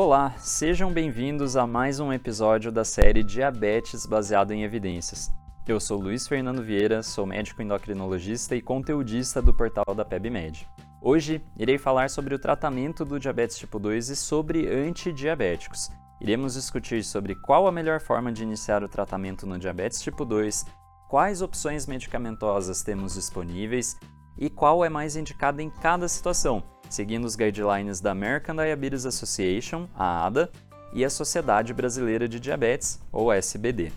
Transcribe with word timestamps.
Olá, 0.00 0.32
sejam 0.38 0.92
bem-vindos 0.92 1.56
a 1.56 1.66
mais 1.66 1.98
um 1.98 2.12
episódio 2.12 2.70
da 2.70 2.84
série 2.84 3.24
Diabetes 3.24 4.06
baseado 4.06 4.52
em 4.52 4.62
evidências. 4.62 5.28
Eu 5.66 5.80
sou 5.80 6.00
Luiz 6.00 6.28
Fernando 6.28 6.62
Vieira, 6.62 7.02
sou 7.02 7.26
médico 7.26 7.62
endocrinologista 7.62 8.54
e 8.54 8.62
conteudista 8.62 9.42
do 9.42 9.52
portal 9.52 9.96
da 9.96 10.04
PebMed. 10.04 10.68
Hoje 11.02 11.44
irei 11.56 11.78
falar 11.78 12.10
sobre 12.10 12.32
o 12.32 12.38
tratamento 12.38 13.04
do 13.04 13.18
diabetes 13.18 13.58
tipo 13.58 13.76
2 13.80 14.10
e 14.10 14.14
sobre 14.14 14.68
antidiabéticos. 14.68 15.90
Iremos 16.20 16.54
discutir 16.54 17.02
sobre 17.02 17.34
qual 17.34 17.66
a 17.66 17.72
melhor 17.72 18.00
forma 18.00 18.30
de 18.30 18.44
iniciar 18.44 18.84
o 18.84 18.88
tratamento 18.88 19.48
no 19.48 19.58
diabetes 19.58 20.00
tipo 20.00 20.24
2, 20.24 20.64
quais 21.08 21.42
opções 21.42 21.88
medicamentosas 21.88 22.84
temos 22.84 23.14
disponíveis 23.14 23.98
e 24.38 24.48
qual 24.48 24.84
é 24.84 24.88
mais 24.88 25.16
indicada 25.16 25.60
em 25.60 25.68
cada 25.68 26.06
situação, 26.06 26.62
seguindo 26.88 27.24
os 27.24 27.36
guidelines 27.36 28.00
da 28.00 28.12
American 28.12 28.56
Diabetes 28.56 29.06
Association, 29.06 29.86
a 29.94 30.26
ADA, 30.26 30.50
e 30.92 31.04
a 31.04 31.10
Sociedade 31.10 31.74
Brasileira 31.74 32.28
de 32.28 32.40
Diabetes, 32.40 33.00
ou 33.12 33.32
SBD. 33.32 33.92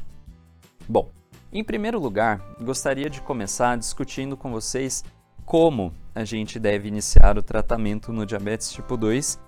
Bom, 0.88 1.12
em 1.54 1.63
primeiro 1.63 1.99
lugar, 1.99 2.41
gostaria 2.62 3.09
de 3.09 3.22
começar 3.22 3.77
discutindo 3.77 4.35
com 4.35 4.52
vocês 4.52 5.04
como 5.46 5.94
a 6.13 6.23
gente 6.23 6.59
deve 6.59 6.88
iniciar 6.88 7.38
o 7.38 7.44
tratamento 7.44 8.12
no 8.13 8.26
diabetes 8.26 8.72
tipo 8.72 8.96
2 8.96 9.40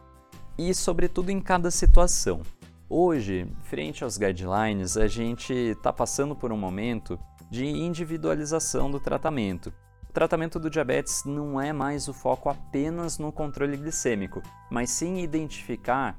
e, 0.58 0.73
sobretudo, 0.73 1.30
em 1.30 1.40
cada 1.40 1.72
situação. 1.72 2.42
Hoje, 2.90 3.48
frente 3.64 4.04
aos 4.04 4.18
guidelines, 4.18 4.98
a 4.98 5.08
gente 5.08 5.54
está 5.54 5.92
passando 5.92 6.36
por 6.36 6.52
um 6.52 6.58
momento 6.58 7.20
de 7.50 7.66
individualização 7.66 8.90
do 8.92 9.00
tratamento. 9.00 9.73
O 10.13 10.22
tratamento 10.23 10.59
do 10.59 10.70
diabetes 10.70 11.23
não 11.25 11.59
é 11.59 11.73
mais 11.73 12.08
o 12.08 12.14
foco 12.14 12.47
apenas 12.47 13.17
no 13.17 13.31
controle 13.31 13.75
glicêmico, 13.75 14.44
mas 14.70 14.92
sim 14.92 15.17
identificar 15.17 16.16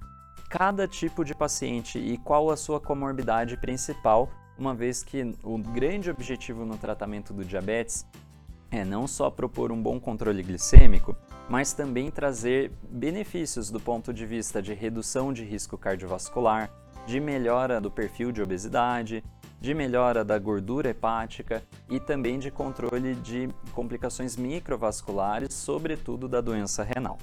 cada 0.51 0.89
tipo 0.89 1.25
de 1.25 1.33
paciente 1.33 1.97
e 1.97 2.19
qual 2.19 2.51
a 2.51 2.57
sua 2.57 2.81
comorbidade 2.81 3.57
principal, 3.57 4.29
uma 4.59 4.75
vez 4.75 5.05
que 5.05 5.37
o 5.45 5.57
grande 5.59 6.11
objetivo 6.11 6.67
no 6.67 6.77
tratamento 6.77 7.33
do 7.33 7.45
diabetes 7.45 8.05
é 8.69 8.85
não 8.85 9.07
só 9.07 9.31
propor 9.31 9.71
um 9.71 9.81
bom 9.81 10.01
controle 10.01 10.43
glicêmico, 10.43 11.17
mas 11.49 11.73
também 11.73 12.11
trazer 12.11 12.73
benefícios 12.91 13.71
do 13.71 13.79
ponto 13.79 14.13
de 14.13 14.27
vista 14.27 14.61
de 14.61 14.75
redução 14.75 15.33
de 15.33 15.45
risco 15.45 15.79
cardiovascular, 15.79 16.69
de 17.07 17.21
melhora 17.21 17.81
do 17.81 17.93
perfil 17.93 18.33
de 18.33 18.43
obesidade, 18.43 19.23
de 19.65 19.73
melhora 19.73 20.23
da 20.23 20.39
gordura 20.39 20.91
hepática 20.91 21.63
e 21.89 21.99
também 21.99 22.39
de 22.39 22.51
controle 22.51 23.15
de 23.15 23.49
complicações 23.73 24.37
microvasculares, 24.37 25.55
sobretudo 25.55 26.29
da 26.29 26.43
doença 26.43 26.85
renal. 26.85 27.17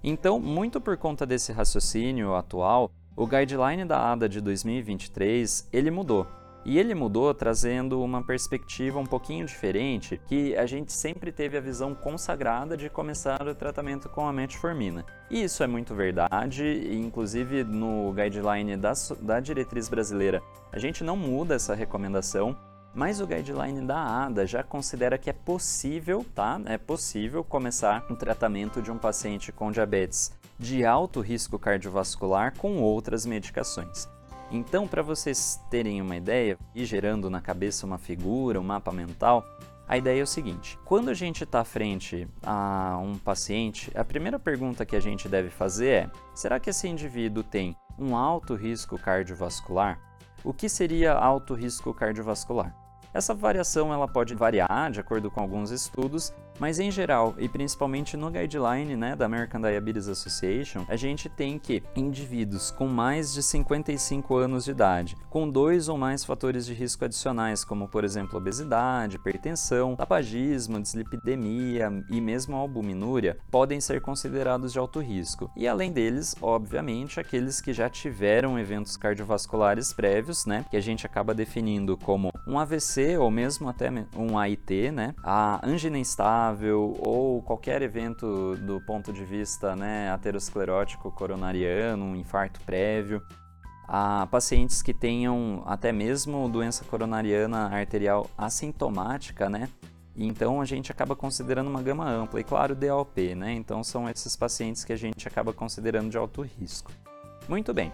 Então, 0.00 0.38
muito 0.38 0.80
por 0.80 0.96
conta 0.96 1.26
desse 1.26 1.50
raciocínio 1.52 2.36
atual, 2.36 2.88
o 3.16 3.26
guideline 3.26 3.84
da 3.84 4.12
ADA 4.12 4.28
de 4.28 4.40
2023 4.40 5.68
ele 5.72 5.90
mudou 5.90 6.24
e 6.64 6.78
ele 6.78 6.94
mudou 6.94 7.32
trazendo 7.34 8.02
uma 8.02 8.22
perspectiva 8.22 8.98
um 8.98 9.06
pouquinho 9.06 9.46
diferente, 9.46 10.20
que 10.26 10.56
a 10.56 10.66
gente 10.66 10.92
sempre 10.92 11.32
teve 11.32 11.56
a 11.56 11.60
visão 11.60 11.94
consagrada 11.94 12.76
de 12.76 12.88
começar 12.88 13.46
o 13.46 13.54
tratamento 13.54 14.08
com 14.08 14.26
a 14.26 14.32
metformina. 14.32 15.04
E 15.30 15.42
isso 15.42 15.62
é 15.62 15.66
muito 15.66 15.94
verdade, 15.94 16.88
inclusive 16.92 17.64
no 17.64 18.12
guideline 18.12 18.76
da, 18.76 18.92
da 19.20 19.40
diretriz 19.40 19.88
brasileira, 19.88 20.42
a 20.72 20.78
gente 20.78 21.02
não 21.02 21.16
muda 21.16 21.54
essa 21.54 21.74
recomendação, 21.74 22.56
mas 22.94 23.20
o 23.20 23.26
guideline 23.26 23.86
da 23.86 24.24
ADA 24.24 24.46
já 24.46 24.62
considera 24.62 25.16
que 25.16 25.30
é 25.30 25.32
possível, 25.32 26.24
tá? 26.34 26.60
É 26.66 26.76
possível 26.76 27.42
começar 27.42 28.04
um 28.10 28.14
tratamento 28.14 28.82
de 28.82 28.90
um 28.90 28.98
paciente 28.98 29.50
com 29.50 29.72
diabetes 29.72 30.32
de 30.58 30.84
alto 30.84 31.20
risco 31.20 31.58
cardiovascular 31.58 32.56
com 32.56 32.80
outras 32.80 33.24
medicações. 33.24 34.08
Então, 34.52 34.86
para 34.86 35.00
vocês 35.00 35.58
terem 35.70 36.02
uma 36.02 36.14
ideia 36.14 36.58
e 36.74 36.84
gerando 36.84 37.30
na 37.30 37.40
cabeça 37.40 37.86
uma 37.86 37.96
figura, 37.96 38.60
um 38.60 38.62
mapa 38.62 38.92
mental, 38.92 39.42
a 39.88 39.96
ideia 39.96 40.20
é 40.20 40.22
o 40.22 40.26
seguinte: 40.26 40.78
quando 40.84 41.08
a 41.08 41.14
gente 41.14 41.42
está 41.42 41.64
frente 41.64 42.28
a 42.42 42.98
um 43.02 43.16
paciente, 43.16 43.90
a 43.94 44.04
primeira 44.04 44.38
pergunta 44.38 44.84
que 44.84 44.94
a 44.94 45.00
gente 45.00 45.26
deve 45.26 45.48
fazer 45.48 45.88
é: 45.88 46.10
será 46.34 46.60
que 46.60 46.68
esse 46.68 46.86
indivíduo 46.86 47.42
tem 47.42 47.74
um 47.98 48.14
alto 48.14 48.54
risco 48.54 48.98
cardiovascular? 48.98 49.98
O 50.44 50.52
que 50.52 50.68
seria 50.68 51.14
alto 51.14 51.54
risco 51.54 51.94
cardiovascular? 51.94 52.76
Essa 53.14 53.34
variação 53.34 53.92
ela 53.92 54.08
pode 54.08 54.34
variar 54.34 54.90
de 54.90 55.00
acordo 55.00 55.30
com 55.30 55.40
alguns 55.40 55.70
estudos, 55.70 56.32
mas 56.62 56.78
em 56.78 56.92
geral, 56.92 57.34
e 57.38 57.48
principalmente 57.48 58.16
no 58.16 58.30
guideline 58.30 58.94
né, 58.94 59.16
da 59.16 59.26
American 59.26 59.60
Diabetes 59.60 60.06
Association, 60.06 60.86
a 60.88 60.94
gente 60.94 61.28
tem 61.28 61.58
que 61.58 61.82
indivíduos 61.96 62.70
com 62.70 62.86
mais 62.86 63.34
de 63.34 63.42
55 63.42 64.36
anos 64.36 64.64
de 64.64 64.70
idade, 64.70 65.16
com 65.28 65.50
dois 65.50 65.88
ou 65.88 65.98
mais 65.98 66.24
fatores 66.24 66.64
de 66.64 66.72
risco 66.72 67.04
adicionais, 67.04 67.64
como 67.64 67.88
por 67.88 68.04
exemplo 68.04 68.38
obesidade, 68.38 69.16
hipertensão, 69.16 69.96
tabagismo, 69.96 70.80
dislipidemia 70.80 71.90
e 72.08 72.20
mesmo 72.20 72.54
albuminúria, 72.54 73.36
podem 73.50 73.80
ser 73.80 74.00
considerados 74.00 74.72
de 74.72 74.78
alto 74.78 75.00
risco. 75.00 75.50
E 75.56 75.66
além 75.66 75.90
deles, 75.90 76.36
obviamente, 76.40 77.18
aqueles 77.18 77.60
que 77.60 77.72
já 77.72 77.90
tiveram 77.90 78.56
eventos 78.56 78.96
cardiovasculares 78.96 79.92
prévios, 79.92 80.46
né, 80.46 80.64
que 80.70 80.76
a 80.76 80.80
gente 80.80 81.04
acaba 81.04 81.34
definindo 81.34 81.96
como 81.96 82.30
um 82.46 82.56
AVC 82.56 83.18
ou 83.18 83.32
mesmo 83.32 83.68
até 83.68 83.90
um 84.16 84.38
AIT, 84.38 84.92
né, 84.92 85.12
a 85.24 85.60
angina 85.66 85.98
instável, 85.98 86.51
ou 87.00 87.42
qualquer 87.42 87.82
evento 87.82 88.56
do 88.56 88.80
ponto 88.80 89.12
de 89.12 89.24
vista 89.24 89.76
né, 89.76 90.10
aterosclerótico 90.10 91.10
coronariano, 91.10 92.04
um 92.04 92.16
infarto 92.16 92.60
prévio, 92.60 93.22
a 93.86 94.26
pacientes 94.30 94.82
que 94.82 94.94
tenham 94.94 95.62
até 95.66 95.92
mesmo 95.92 96.48
doença 96.48 96.84
coronariana 96.84 97.68
arterial 97.68 98.30
assintomática, 98.36 99.48
né? 99.50 99.68
Então 100.16 100.60
a 100.60 100.64
gente 100.64 100.92
acaba 100.92 101.16
considerando 101.16 101.68
uma 101.68 101.82
gama 101.82 102.08
ampla 102.08 102.40
e 102.40 102.44
claro 102.44 102.74
DOP, 102.74 103.34
né? 103.34 103.52
Então 103.52 103.82
são 103.82 104.08
esses 104.08 104.36
pacientes 104.36 104.84
que 104.84 104.92
a 104.92 104.96
gente 104.96 105.26
acaba 105.26 105.52
considerando 105.52 106.10
de 106.10 106.16
alto 106.16 106.42
risco. 106.42 106.92
Muito 107.48 107.72
bem. 107.72 107.92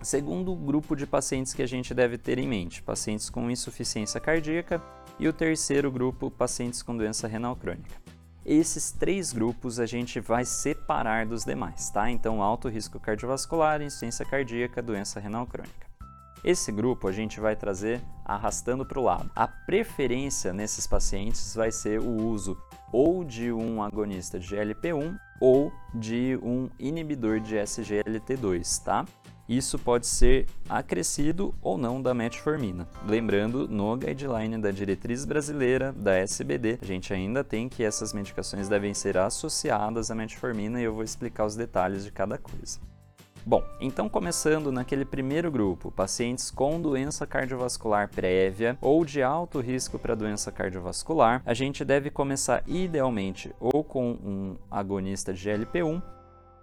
Segundo 0.00 0.54
grupo 0.56 0.96
de 0.96 1.06
pacientes 1.06 1.54
que 1.54 1.62
a 1.62 1.66
gente 1.66 1.94
deve 1.94 2.18
ter 2.18 2.38
em 2.38 2.48
mente, 2.48 2.82
pacientes 2.82 3.30
com 3.30 3.48
insuficiência 3.50 4.20
cardíaca 4.20 4.82
e 5.18 5.28
o 5.28 5.32
terceiro 5.32 5.90
grupo, 5.90 6.30
pacientes 6.30 6.82
com 6.82 6.96
doença 6.96 7.26
renal 7.26 7.56
crônica. 7.56 8.00
Esses 8.44 8.90
três 8.90 9.32
grupos 9.32 9.78
a 9.78 9.86
gente 9.86 10.18
vai 10.18 10.44
separar 10.44 11.26
dos 11.26 11.44
demais, 11.44 11.90
tá? 11.90 12.10
Então, 12.10 12.42
alto 12.42 12.68
risco 12.68 12.98
cardiovascular, 12.98 13.80
insuficiência 13.80 14.24
cardíaca, 14.24 14.82
doença 14.82 15.20
renal 15.20 15.46
crônica. 15.46 15.86
Esse 16.44 16.72
grupo 16.72 17.06
a 17.06 17.12
gente 17.12 17.38
vai 17.38 17.54
trazer 17.54 18.00
arrastando 18.24 18.84
para 18.84 18.98
o 18.98 19.04
lado. 19.04 19.30
A 19.36 19.46
preferência 19.46 20.52
nesses 20.52 20.88
pacientes 20.88 21.54
vai 21.54 21.70
ser 21.70 22.00
o 22.00 22.10
uso 22.10 22.60
ou 22.92 23.22
de 23.22 23.52
um 23.52 23.80
agonista 23.80 24.40
de 24.40 24.48
GLP-1 24.48 25.16
ou 25.40 25.72
de 25.94 26.36
um 26.42 26.68
inibidor 26.80 27.38
de 27.38 27.54
SGLT2, 27.54 28.82
tá? 28.82 29.04
Isso 29.52 29.78
pode 29.78 30.06
ser 30.06 30.46
acrescido 30.66 31.54
ou 31.60 31.76
não 31.76 32.00
da 32.00 32.14
metformina. 32.14 32.88
Lembrando, 33.06 33.68
no 33.68 33.94
guideline 33.98 34.56
da 34.56 34.70
diretriz 34.70 35.26
brasileira 35.26 35.92
da 35.92 36.14
SBD, 36.14 36.78
a 36.80 36.86
gente 36.86 37.12
ainda 37.12 37.44
tem 37.44 37.68
que 37.68 37.84
essas 37.84 38.14
medicações 38.14 38.66
devem 38.66 38.94
ser 38.94 39.18
associadas 39.18 40.10
à 40.10 40.14
metformina 40.14 40.80
e 40.80 40.84
eu 40.84 40.94
vou 40.94 41.04
explicar 41.04 41.44
os 41.44 41.54
detalhes 41.54 42.02
de 42.02 42.10
cada 42.10 42.38
coisa. 42.38 42.80
Bom, 43.44 43.62
então 43.78 44.08
começando 44.08 44.72
naquele 44.72 45.04
primeiro 45.04 45.50
grupo, 45.50 45.90
pacientes 45.90 46.50
com 46.50 46.80
doença 46.80 47.26
cardiovascular 47.26 48.08
prévia 48.08 48.78
ou 48.80 49.04
de 49.04 49.22
alto 49.22 49.60
risco 49.60 49.98
para 49.98 50.14
doença 50.14 50.50
cardiovascular, 50.50 51.42
a 51.44 51.52
gente 51.52 51.84
deve 51.84 52.08
começar 52.08 52.62
idealmente 52.66 53.54
ou 53.60 53.84
com 53.84 54.12
um 54.12 54.56
agonista 54.70 55.34
de 55.34 55.46
GLP-1 55.46 56.00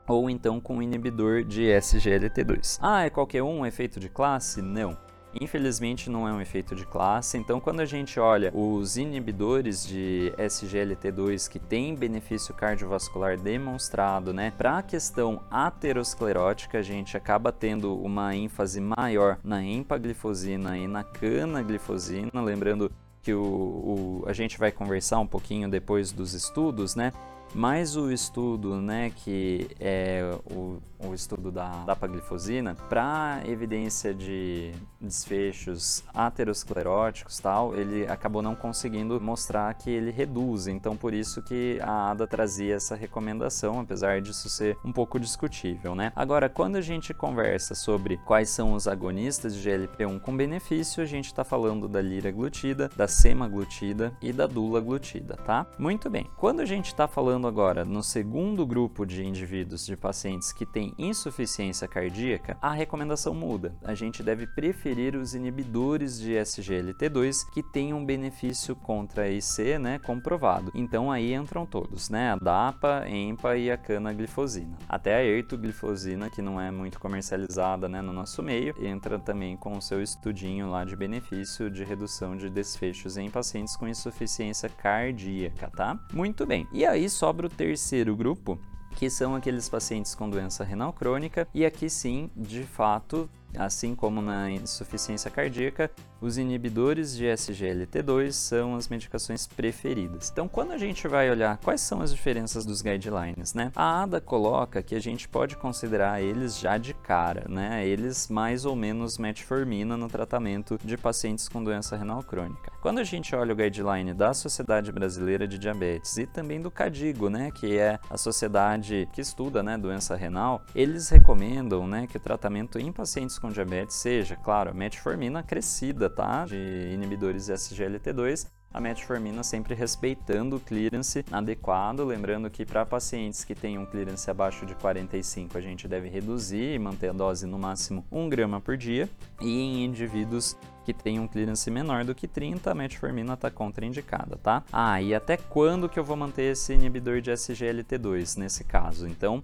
ou 0.10 0.30
então 0.30 0.60
com 0.60 0.82
inibidor 0.82 1.44
de 1.44 1.64
SGLT2. 1.64 2.80
Ah, 2.82 3.06
é 3.06 3.10
qualquer 3.10 3.44
um, 3.44 3.60
um 3.60 3.66
efeito 3.66 4.00
de 4.00 4.10
classe? 4.10 4.62
Não. 4.62 4.98
Infelizmente 5.40 6.10
não 6.10 6.28
é 6.28 6.34
um 6.34 6.42
efeito 6.42 6.74
de 6.76 6.88
classe, 6.88 7.38
então 7.38 7.60
quando 7.60 7.82
a 7.82 7.86
gente 7.86 8.20
olha 8.20 8.52
os 8.52 8.98
inibidores 8.98 9.86
de 9.86 10.34
SGLT2 10.40 11.48
que 11.48 11.60
têm 11.60 11.94
benefício 11.94 12.52
cardiovascular 12.52 13.38
demonstrado, 13.38 14.34
né, 14.34 14.52
para 14.58 14.80
a 14.80 14.82
questão 14.82 15.44
aterosclerótica, 15.52 16.80
a 16.80 16.82
gente 16.82 17.16
acaba 17.16 17.52
tendo 17.52 17.96
uma 17.96 18.36
ênfase 18.36 18.82
maior 18.82 19.38
na 19.44 19.64
empaglifosina 19.64 20.76
e 20.80 20.88
na 20.88 21.04
canaglifosina, 21.04 22.42
lembrando 22.42 22.92
que 23.22 23.34
o, 23.34 23.44
o, 23.44 24.24
a 24.26 24.34
gente 24.34 24.58
vai 24.58 24.72
conversar 24.72 25.20
um 25.20 25.28
pouquinho 25.28 25.70
depois 25.70 26.12
dos 26.12 26.34
estudos, 26.34 26.96
né? 26.96 27.12
Mais 27.54 27.96
o 27.96 28.12
estudo, 28.12 28.82
né, 28.82 29.12
que 29.16 29.70
é 29.80 30.38
o, 30.52 30.80
o 31.00 31.14
estudo 31.14 31.52
da 31.52 31.70
dapaglifosina, 31.86 32.76
para 32.88 33.42
evidência 33.46 34.14
de 34.14 34.72
desfechos 35.00 36.04
ateroscleróticos 36.14 37.40
tal, 37.40 37.76
ele 37.76 38.06
acabou 38.08 38.42
não 38.42 38.56
conseguindo 38.56 39.20
mostrar 39.20 39.74
que 39.74 39.90
ele 39.90 40.12
reduz. 40.12 40.68
Então, 40.68 40.98
por 40.98 41.14
isso 41.14 41.42
que 41.42 41.80
a 41.82 42.12
ADA 42.12 42.28
trazia 42.28 42.76
essa 42.76 42.96
recomendação, 42.96 43.80
apesar 43.80 44.22
disso 44.22 44.50
ser 44.50 44.78
um 44.84 44.92
pouco 44.92 45.20
discutível, 45.20 45.96
né? 45.96 46.12
Agora, 46.16 46.50
quando 46.50 46.76
a 46.76 46.82
gente 46.82 47.14
conversa 47.14 47.74
sobre 47.74 48.18
quais 48.18 48.50
são 48.50 48.74
os 48.74 48.88
agonistas 48.88 49.56
de 49.56 49.70
GLP-1 49.70 50.20
com 50.20 50.36
benefício, 50.36 51.02
a 51.02 51.06
gente 51.06 51.26
está 51.26 51.44
falando 51.44 51.88
da 51.88 52.02
liraglutida, 52.02 52.90
da 52.96 53.08
semaglutida 53.08 54.14
e 54.22 54.34
da 54.34 54.46
dulaglutida, 54.46 55.36
tá? 55.38 55.66
Muito 55.78 56.10
bem. 56.10 56.28
Quando 56.38 56.60
a 56.60 56.66
gente 56.66 56.88
está 56.88 57.08
falando 57.08 57.39
agora 57.48 57.86
no 57.86 58.04
segundo 58.04 58.66
grupo 58.66 59.06
de 59.06 59.26
indivíduos, 59.26 59.86
de 59.86 59.96
pacientes 59.96 60.52
que 60.52 60.66
têm 60.66 60.94
insuficiência 60.98 61.88
cardíaca, 61.88 62.58
a 62.62 62.72
recomendação 62.72 63.34
muda. 63.34 63.76
A 63.84 63.94
gente 63.94 64.22
deve 64.24 64.48
preferir 64.48 65.16
os 65.16 65.34
inibidores 65.34 66.20
de 66.20 66.34
SGLT2 66.34 67.50
que 67.52 67.64
tenham 67.64 68.06
benefício 68.06 68.76
contra 68.76 69.24
a 69.24 69.30
IC, 69.30 69.78
né, 69.80 70.00
comprovado. 70.00 70.72
Então 70.74 71.12
aí 71.12 71.34
entram 71.34 71.66
todos, 71.66 72.10
né, 72.10 72.32
a 72.32 72.36
DAPA, 72.36 73.08
EMPA 73.08 73.58
e 73.58 73.72
a 73.72 73.78
canaglifosina. 73.78 74.78
Até 74.88 75.16
a 75.16 75.24
ertoglifosina, 75.24 76.30
que 76.30 76.42
não 76.42 76.60
é 76.60 76.72
muito 76.72 77.00
comercializada, 77.00 77.88
né, 77.88 78.02
no 78.02 78.14
nosso 78.14 78.42
meio, 78.44 78.76
entra 78.80 79.20
também 79.20 79.56
com 79.58 79.78
o 79.78 79.82
seu 79.82 80.02
estudinho 80.02 80.70
lá 80.70 80.84
de 80.84 80.96
benefício 80.96 81.70
de 81.70 81.84
redução 81.84 82.36
de 82.36 82.50
desfechos 82.50 83.18
em 83.18 83.30
pacientes 83.30 83.76
com 83.76 83.88
insuficiência 83.88 84.70
cardíaca, 84.70 85.70
tá? 85.76 86.00
Muito 86.14 86.46
bem. 86.46 86.68
E 86.72 86.86
aí 86.86 87.10
sobra 87.30 87.46
o 87.46 87.50
terceiro 87.50 88.16
grupo, 88.16 88.58
que 88.96 89.08
são 89.08 89.36
aqueles 89.36 89.70
pacientes 89.70 90.16
com 90.16 90.28
doença 90.28 90.64
renal 90.64 90.92
crônica, 90.92 91.48
e 91.54 91.64
aqui 91.64 91.88
sim, 91.88 92.28
de 92.36 92.64
fato, 92.64 93.30
assim 93.56 93.94
como 93.94 94.20
na 94.20 94.50
insuficiência 94.50 95.30
cardíaca, 95.30 95.92
os 96.22 96.38
inibidores 96.38 97.16
de 97.16 97.26
SGLT2 97.26 98.32
são 98.32 98.76
as 98.76 98.88
medicações 98.88 99.48
preferidas. 99.48 100.30
Então, 100.32 100.48
quando 100.48 100.72
a 100.72 100.78
gente 100.78 101.08
vai 101.08 101.30
olhar 101.30 101.58
quais 101.58 101.82
são 101.82 102.02
as 102.02 102.14
diferenças 102.14 102.66
dos 102.66 102.82
guidelines, 102.82 103.54
né? 103.54 103.72
A 103.76 104.04
ADA 104.04 104.22
coloca 104.22 104.82
que 104.82 104.96
a 104.96 105.00
gente 105.00 105.28
pode 105.28 105.56
considerar 105.56 106.22
eles 106.22 106.60
já 106.60 106.78
de 106.78 106.94
cara, 106.94 107.46
né? 107.48 107.86
Eles 107.88 108.28
mais 108.28 108.66
ou 108.66 108.76
menos 108.76 109.18
metformina 109.18 109.96
no 109.96 110.08
tratamento 110.08 110.78
de 110.84 110.98
pacientes 110.98 111.48
com 111.48 111.64
doença 111.64 111.96
renal 111.96 112.24
crônica. 112.24 112.72
Quando 112.82 113.00
a 113.00 113.04
gente 113.04 113.36
olha 113.36 113.54
o 113.54 113.56
guideline 113.56 114.14
da 114.14 114.34
Sociedade 114.34 114.92
Brasileira 114.92 115.48
de 115.48 115.58
Diabetes 115.58 116.18
e 116.18 116.26
também 116.26 116.62
do 116.62 116.72
CADIGO, 116.72 117.30
né, 117.30 117.52
que 117.52 117.78
é 117.78 118.00
a 118.10 118.18
sociedade 118.18 119.08
que 119.14 119.22
estuda, 119.22 119.62
né, 119.62 119.78
doença 119.78 120.16
renal, 120.16 120.62
eles 120.74 121.10
recomendam, 121.10 121.88
né, 121.88 122.08
que 122.08 122.18
o 122.18 122.20
tratamento 122.20 122.80
em 122.80 122.92
pacientes 122.92 123.38
com 123.38 123.50
diabetes 123.50 123.96
seja, 123.96 124.36
claro, 124.36 124.74
metformina 124.74 125.44
crescida 125.44 126.09
tá? 126.10 126.46
De 126.46 126.92
inibidores 126.94 127.50
SGLT2 127.50 128.48
a 128.72 128.80
metformina 128.80 129.44
sempre 129.44 129.74
respeitando 129.74 130.58
o 130.58 130.60
clearance 130.60 131.26
adequado, 131.32 132.06
lembrando 132.06 132.50
que 132.50 132.66
para 132.66 132.86
pacientes 132.86 133.44
que 133.44 133.56
têm 133.56 133.80
um 133.80 133.86
clearance 133.86 134.30
abaixo 134.30 134.66
de 134.66 134.76
45 134.76 135.58
a 135.58 135.62
gente 135.62 135.88
deve 135.88 136.08
reduzir 136.08 136.76
e 136.76 136.80
manter 136.80 137.10
a 137.10 137.14
dose 137.14 137.48
no 137.48 137.58
máximo 137.58 138.06
1 138.12 138.30
grama 138.30 138.62
por 138.62 138.78
dia, 138.78 139.10
e 139.42 139.60
em 139.60 139.86
indivíduos 139.86 140.56
que 140.86 140.94
têm 140.94 141.20
um 141.20 141.28
clearance 141.28 141.70
menor 141.70 142.04
do 142.04 142.16
que 142.16 142.28
30, 142.28 142.72
a 142.72 142.76
metformina 142.76 143.34
está 143.34 143.50
contraindicada, 143.50 144.38
tá? 144.38 144.64
Ah, 144.72 145.02
e 145.02 145.14
até 145.14 145.36
quando 145.38 145.90
que 145.90 146.00
eu 146.00 146.04
vou 146.04 146.16
manter 146.16 146.52
esse 146.52 146.74
inibidor 146.74 147.22
de 147.22 147.32
SGLT2 147.32 148.38
nesse 148.38 148.64
caso? 148.64 149.08
Então, 149.08 149.44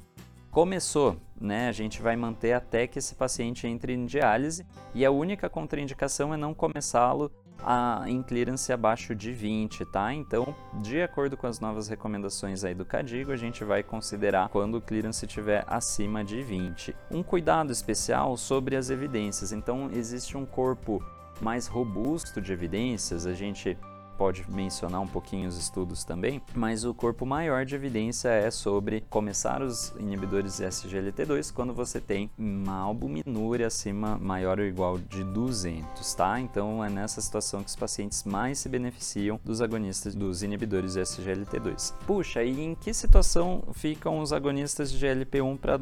começou, 0.56 1.18
né, 1.38 1.68
a 1.68 1.74
gente 1.74 2.02
vai 2.02 2.16
manter 2.16 2.54
até 2.54 2.88
que 2.88 2.98
esse 2.98 3.13
paciente 3.13 3.68
entre 3.68 3.92
em 3.92 4.06
diálise 4.06 4.66
e 4.94 5.06
a 5.06 5.12
única 5.12 5.50
contraindicação 5.50 6.34
é 6.34 6.38
não 6.38 6.54
começá-lo 6.54 7.30
a, 7.62 8.06
em 8.07 8.24
clearance 8.24 8.72
abaixo 8.72 9.13
de 9.13 9.34
20, 9.34 9.84
tá? 9.88 10.13
Então, 10.13 10.56
de 10.81 11.02
acordo 11.02 11.36
com 11.36 11.46
as 11.46 11.60
novas 11.60 11.90
recomendações 11.90 12.63
aí 12.63 12.74
do 12.74 12.86
CADIGO, 12.86 13.34
a 13.34 13.36
gente 13.36 13.66
vai 13.66 13.84
considerar 13.84 14.48
quando 14.48 14.75
o 14.75 14.81
clearance 14.81 15.25
estiver 15.25 15.66
acima 15.68 16.24
de 16.24 16.42
20. 16.42 16.96
Um 17.12 17.22
cuidado 17.22 17.74
especial 17.74 18.38
sobre 18.38 18.78
as 18.78 18.90
evidências. 18.90 19.52
Então, 19.52 19.90
existe 19.92 20.38
um 20.38 20.46
corpo 20.46 21.04
mais 21.42 21.68
robusto 21.68 22.40
de 22.40 22.54
evidências, 22.54 23.25
a 23.25 23.34
gente 23.34 23.78
pode 24.18 24.46
mencionar 24.50 25.02
um 25.02 25.08
pouquinho 25.08 25.48
os 25.48 25.58
estudos 25.58 26.04
também, 26.04 26.42
mas 26.54 26.84
o 26.84 26.94
corpo 26.94 27.26
maior 27.26 27.66
de 27.66 27.76
evidência 27.76 28.30
é 28.30 28.50
sobre 28.50 29.04
começar 29.10 29.62
os 29.62 29.94
inibidores 30.00 30.60
SGLT2 30.60 31.54
quando 31.54 31.74
você 31.74 32.00
tem 32.00 32.30
uma 32.38 32.80
albuminúria 32.80 33.68
acima 33.68 34.18
maior 34.18 34.60
ou 34.60 34.66
igual 34.66 34.98
de 34.98 35.24
200, 35.24 36.14
tá? 36.16 36.40
Então 36.40 36.84
é 36.84 36.90
nessa 36.90 37.22
situação 37.22 37.62
que 37.62 37.70
os 37.70 37.76
pacientes 37.76 38.24
mais 38.24 38.60
se 38.60 38.70
beneficiam 38.70 39.40
dos 39.44 39.62
agonistas 39.62 40.16
dos 40.16 40.44
inibidores 40.44 40.96
SGLT2. 40.96 41.94
Puxa, 42.08 42.44
e 42.44 42.60
em 42.60 42.76
que 42.76 42.94
situação 42.94 43.64
ficam 43.74 44.20
os 44.20 44.32
agonistas 44.32 44.92
de 44.92 44.98
GLP-1 44.98 45.58
para 45.58 45.80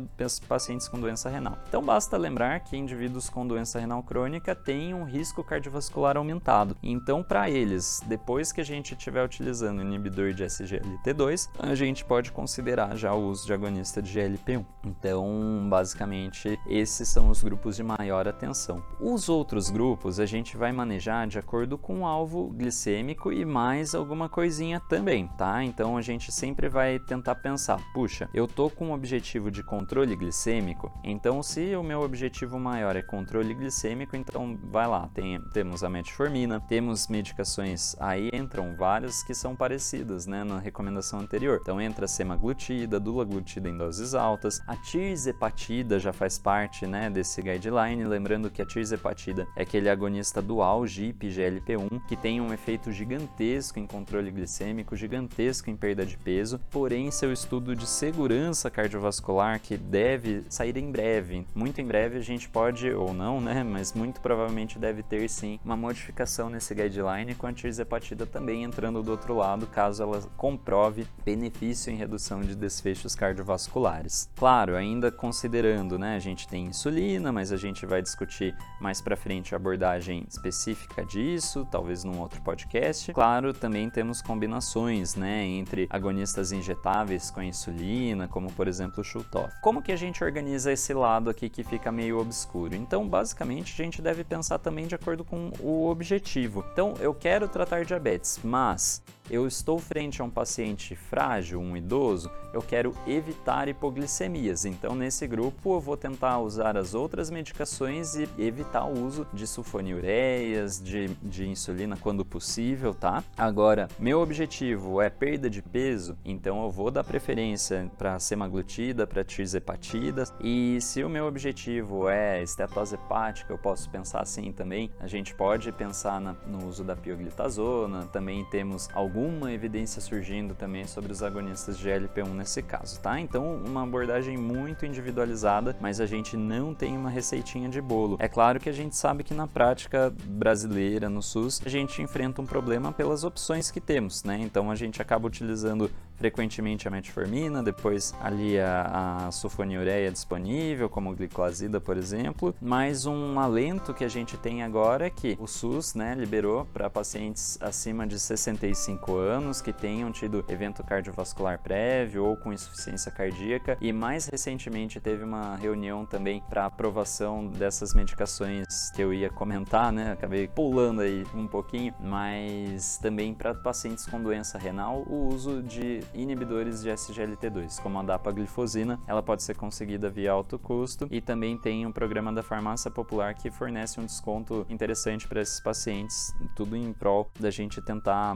pacientes 0.47 0.87
com 0.87 0.99
doença 0.99 1.29
renal? 1.29 1.57
Então 1.67 1.83
basta 1.83 2.17
lembrar 2.17 2.59
que 2.61 2.75
indivíduos 2.75 3.29
com 3.29 3.45
doença 3.45 3.79
renal 3.79 4.01
crônica 4.03 4.55
têm 4.55 4.93
um 4.93 5.03
risco 5.03 5.43
cardiovascular 5.43 6.17
aumentado. 6.17 6.75
Então 6.81 7.23
para 7.23 7.49
eles, 7.49 8.01
depois 8.07 8.22
que 8.53 8.61
a 8.61 8.65
gente 8.65 8.93
estiver 8.93 9.23
utilizando 9.23 9.79
o 9.79 9.81
inibidor 9.81 10.33
de 10.33 10.43
SGLT2, 10.43 11.49
a 11.59 11.75
gente 11.75 12.03
pode 12.03 12.31
considerar 12.31 12.95
já 12.95 13.13
o 13.13 13.29
uso 13.29 13.45
de 13.45 13.53
agonista 13.53 14.01
de 14.01 14.11
GLP-1. 14.13 14.65
Então, 14.85 15.67
basicamente, 15.69 16.59
esses 16.67 17.07
são 17.07 17.29
os 17.29 17.43
grupos 17.43 17.75
de 17.75 17.83
maior 17.83 18.27
atenção. 18.27 18.83
Os 18.99 19.29
outros 19.29 19.69
grupos 19.69 20.19
a 20.19 20.25
gente 20.25 20.57
vai 20.57 20.71
manejar 20.71 21.27
de 21.27 21.37
acordo 21.37 21.77
com 21.77 22.01
o 22.01 22.05
alvo 22.05 22.49
glicêmico 22.49 23.31
e 23.31 23.45
mais 23.45 23.93
alguma 23.93 24.29
coisinha 24.29 24.79
também, 24.79 25.27
tá? 25.37 25.63
Então 25.63 25.97
a 25.97 26.01
gente 26.01 26.31
sempre 26.31 26.69
vai 26.69 26.99
tentar 26.99 27.35
pensar, 27.35 27.79
puxa, 27.93 28.29
eu 28.33 28.47
tô 28.47 28.69
com 28.69 28.87
um 28.87 28.93
objetivo 28.93 29.51
de 29.51 29.63
controle 29.63 30.15
glicêmico, 30.15 30.91
então 31.03 31.43
se 31.43 31.75
o 31.75 31.83
meu 31.83 32.01
objetivo 32.01 32.59
maior 32.59 32.95
é 32.95 33.01
controle 33.01 33.53
glicêmico, 33.53 34.15
então 34.15 34.57
vai 34.71 34.87
lá, 34.87 35.09
tem, 35.13 35.39
temos 35.53 35.83
a 35.83 35.89
metformina, 35.89 36.59
temos 36.59 37.07
medicações 37.07 37.95
Aí 38.13 38.29
entram 38.31 38.75
várias 38.75 39.23
que 39.23 39.33
são 39.33 39.55
parecidas, 39.55 40.27
né, 40.27 40.43
na 40.43 40.59
recomendação 40.59 41.19
anterior. 41.19 41.57
Então 41.59 41.81
entra 41.81 42.07
semaglutida, 42.07 42.99
dulaglutida 42.99 43.67
em 43.67 43.75
doses 43.75 44.13
altas, 44.13 44.61
a 44.67 44.75
tirzepatida 44.75 45.97
já 45.99 46.13
faz 46.13 46.37
parte, 46.37 46.85
né, 46.85 47.09
desse 47.09 47.41
guideline, 47.41 48.05
lembrando 48.05 48.51
que 48.51 48.61
a 48.61 48.65
tirzepatida 48.67 49.47
é 49.55 49.63
aquele 49.63 49.89
agonista 49.89 50.43
dual 50.43 50.85
GIP-GLP-1 50.85 52.05
que 52.07 52.15
tem 52.15 52.39
um 52.39 52.53
efeito 52.53 52.91
gigantesco 52.91 53.79
em 53.79 53.87
controle 53.87 54.29
glicêmico, 54.29 54.95
gigantesco 54.95 55.71
em 55.71 55.75
perda 55.75 56.05
de 56.05 56.15
peso, 56.15 56.59
porém 56.69 57.09
seu 57.09 57.33
estudo 57.33 57.75
de 57.75 57.87
segurança 57.87 58.69
cardiovascular 58.69 59.59
que 59.59 59.75
deve 59.75 60.43
sair 60.49 60.77
em 60.77 60.91
breve, 60.91 61.47
muito 61.55 61.81
em 61.81 61.87
breve 61.87 62.19
a 62.19 62.21
gente 62.21 62.47
pode 62.47 62.91
ou 62.91 63.11
não, 63.11 63.41
né, 63.41 63.63
mas 63.63 63.91
muito 63.91 64.21
provavelmente 64.21 64.77
deve 64.77 65.01
ter 65.01 65.27
sim 65.27 65.59
uma 65.65 65.75
modificação 65.75 66.47
nesse 66.47 66.75
guideline 66.75 67.33
com 67.33 67.47
a 67.47 67.53
tirzepatida 67.53 68.02
batida 68.03 68.25
também 68.25 68.63
entrando 68.63 69.01
do 69.01 69.11
outro 69.11 69.33
lado, 69.33 69.65
caso 69.65 70.03
ela 70.03 70.19
comprove 70.35 71.07
benefício 71.23 71.89
em 71.89 71.95
redução 71.95 72.41
de 72.41 72.53
desfechos 72.53 73.15
cardiovasculares. 73.15 74.29
Claro, 74.35 74.75
ainda 74.75 75.09
considerando, 75.09 75.97
né, 75.97 76.17
a 76.17 76.19
gente 76.19 76.45
tem 76.45 76.65
insulina, 76.65 77.31
mas 77.31 77.53
a 77.53 77.57
gente 77.57 77.85
vai 77.85 78.01
discutir 78.01 78.53
mais 78.81 78.99
para 78.99 79.15
frente 79.15 79.55
a 79.55 79.57
abordagem 79.57 80.25
específica 80.27 81.05
disso, 81.05 81.65
talvez 81.71 82.03
num 82.03 82.19
outro 82.19 82.41
podcast. 82.41 83.13
Claro, 83.13 83.53
também 83.53 83.89
temos 83.89 84.21
combinações, 84.21 85.15
né, 85.15 85.45
entre 85.45 85.87
agonistas 85.89 86.51
injetáveis 86.51 87.31
com 87.31 87.41
insulina, 87.41 88.27
como 88.27 88.51
por 88.51 88.67
exemplo 88.67 88.99
o 88.99 89.03
Shultoff. 89.03 89.53
Como 89.61 89.81
que 89.81 89.93
a 89.93 89.95
gente 89.95 90.21
organiza 90.21 90.73
esse 90.73 90.93
lado 90.93 91.29
aqui 91.29 91.47
que 91.47 91.63
fica 91.63 91.89
meio 91.89 92.19
obscuro? 92.19 92.75
Então, 92.75 93.07
basicamente, 93.07 93.81
a 93.81 93.85
gente 93.85 94.01
deve 94.01 94.25
pensar 94.25 94.59
também 94.59 94.87
de 94.87 94.95
acordo 94.95 95.23
com 95.23 95.51
o 95.61 95.87
objetivo. 95.87 96.65
Então, 96.73 96.95
eu 96.99 97.13
quero 97.13 97.47
tratar 97.47 97.85
de 97.85 97.92
diabetes, 97.93 98.39
mas 98.43 99.01
eu 99.29 99.47
estou 99.47 99.79
frente 99.79 100.21
a 100.21 100.25
um 100.25 100.29
paciente 100.29 100.95
frágil, 100.95 101.59
um 101.59 101.75
idoso, 101.77 102.29
eu 102.53 102.61
quero 102.61 102.93
evitar 103.07 103.67
hipoglicemias. 103.67 104.65
Então, 104.65 104.95
nesse 104.95 105.25
grupo, 105.25 105.75
eu 105.75 105.79
vou 105.79 105.97
tentar 105.97 106.39
usar 106.39 106.77
as 106.77 106.93
outras 106.93 107.29
medicações 107.29 108.15
e 108.15 108.29
evitar 108.37 108.85
o 108.85 109.05
uso 109.05 109.25
de 109.33 109.47
sulfonilureias, 109.47 110.81
de, 110.81 111.07
de 111.21 111.47
insulina 111.47 111.97
quando 111.99 112.23
possível, 112.23 112.93
tá? 112.93 113.23
Agora, 113.37 113.87
meu 113.97 114.21
objetivo 114.21 115.01
é 115.01 115.09
perda 115.09 115.49
de 115.49 115.61
peso, 115.61 116.17
então 116.23 116.63
eu 116.63 116.69
vou 116.69 116.91
dar 116.91 117.03
preferência 117.03 117.89
para 117.97 118.19
semaglutida, 118.19 119.07
para 119.07 119.23
tirzepatida. 119.23 120.25
E 120.39 120.79
se 120.81 121.03
o 121.03 121.09
meu 121.09 121.25
objetivo 121.25 122.07
é 122.09 122.43
estetose 122.43 122.95
hepática, 122.95 123.51
eu 123.51 123.57
posso 123.57 123.89
pensar 123.89 124.21
assim 124.21 124.51
também. 124.51 124.91
A 124.99 125.07
gente 125.07 125.33
pode 125.33 125.71
pensar 125.71 126.21
na, 126.21 126.33
no 126.45 126.67
uso 126.67 126.83
da 126.83 126.95
pioglitazona, 126.95 128.05
também 128.07 128.45
temos 128.45 128.89
alguns 128.93 129.12
alguma 129.13 129.53
evidência 129.53 130.01
surgindo 130.01 130.55
também 130.55 130.87
sobre 130.87 131.11
os 131.11 131.21
agonistas 131.21 131.77
de 131.77 131.87
LP1 131.87 132.33
nesse 132.33 132.63
caso, 132.63 132.99
tá? 132.99 133.19
Então, 133.19 133.61
uma 133.63 133.83
abordagem 133.83 134.35
muito 134.35 134.87
individualizada, 134.87 135.77
mas 135.79 136.01
a 136.01 136.07
gente 136.07 136.35
não 136.35 136.73
tem 136.73 136.97
uma 136.97 137.11
receitinha 137.11 137.69
de 137.69 137.79
bolo. 137.79 138.17
É 138.19 138.27
claro 138.27 138.59
que 138.59 138.67
a 138.67 138.73
gente 138.73 138.95
sabe 138.95 139.23
que 139.23 139.35
na 139.35 139.45
prática 139.45 140.11
brasileira, 140.25 141.09
no 141.09 141.21
SUS, 141.21 141.61
a 141.63 141.69
gente 141.69 142.01
enfrenta 142.01 142.41
um 142.41 142.45
problema 142.45 142.91
pelas 142.91 143.23
opções 143.23 143.69
que 143.69 143.79
temos, 143.79 144.23
né? 144.23 144.39
Então 144.41 144.71
a 144.71 144.75
gente 144.75 144.99
acaba 144.99 145.27
utilizando 145.27 145.91
frequentemente 146.15 146.87
a 146.87 146.91
metformina, 146.91 147.61
depois 147.61 148.15
ali 148.21 148.59
a, 148.59 149.27
a 149.27 149.31
sulfonilureia 149.31 150.11
disponível, 150.11 150.89
como 150.89 151.13
gliclazida, 151.13 151.79
por 151.81 151.97
exemplo. 151.97 152.55
Mas 152.61 153.05
um 153.05 153.39
alento 153.39 153.93
que 153.93 154.03
a 154.03 154.09
gente 154.09 154.37
tem 154.37 154.63
agora 154.63 155.07
é 155.07 155.09
que 155.09 155.37
o 155.39 155.47
SUS 155.47 155.93
né, 155.93 156.15
liberou 156.15 156.65
para 156.73 156.89
pacientes 156.89 157.57
acima 157.61 158.07
de 158.07 158.19
65 158.19 159.02
anos 159.11 159.61
que 159.61 159.73
tenham 159.73 160.11
tido 160.11 160.45
evento 160.47 160.83
cardiovascular 160.83 161.59
prévio 161.59 162.23
ou 162.23 162.37
com 162.37 162.53
insuficiência 162.53 163.11
cardíaca 163.11 163.77
e 163.81 163.91
mais 163.91 164.27
recentemente 164.27 164.99
teve 164.99 165.23
uma 165.23 165.55
reunião 165.55 166.05
também 166.05 166.41
para 166.49 166.65
aprovação 166.65 167.47
dessas 167.47 167.93
medicações 167.93 168.91
que 168.91 169.01
eu 169.01 169.13
ia 169.13 169.29
comentar, 169.29 169.91
né? 169.91 170.11
Acabei 170.11 170.47
pulando 170.47 171.01
aí 171.01 171.25
um 171.33 171.47
pouquinho, 171.47 171.93
mas 171.99 172.97
também 172.97 173.33
para 173.33 173.53
pacientes 173.53 174.05
com 174.05 174.21
doença 174.21 174.57
renal 174.57 175.03
o 175.07 175.27
uso 175.33 175.61
de 175.61 176.01
inibidores 176.13 176.81
de 176.81 176.89
SGLT2, 176.89 177.81
como 177.81 177.99
a 177.99 178.03
dapaglifosina, 178.03 178.99
ela 179.07 179.21
pode 179.21 179.43
ser 179.43 179.55
conseguida 179.55 180.09
via 180.09 180.31
alto 180.31 180.57
custo 180.59 181.07
e 181.11 181.19
também 181.19 181.57
tem 181.57 181.85
um 181.85 181.91
programa 181.91 182.31
da 182.31 182.43
farmácia 182.43 182.89
popular 182.89 183.33
que 183.33 183.49
fornece 183.51 183.99
um 183.99 184.05
desconto 184.05 184.65
interessante 184.69 185.27
para 185.27 185.41
esses 185.41 185.59
pacientes, 185.59 186.33
tudo 186.55 186.75
em 186.75 186.93
prol 186.93 187.29
da 187.39 187.49
gente 187.49 187.81
tentar 187.81 188.35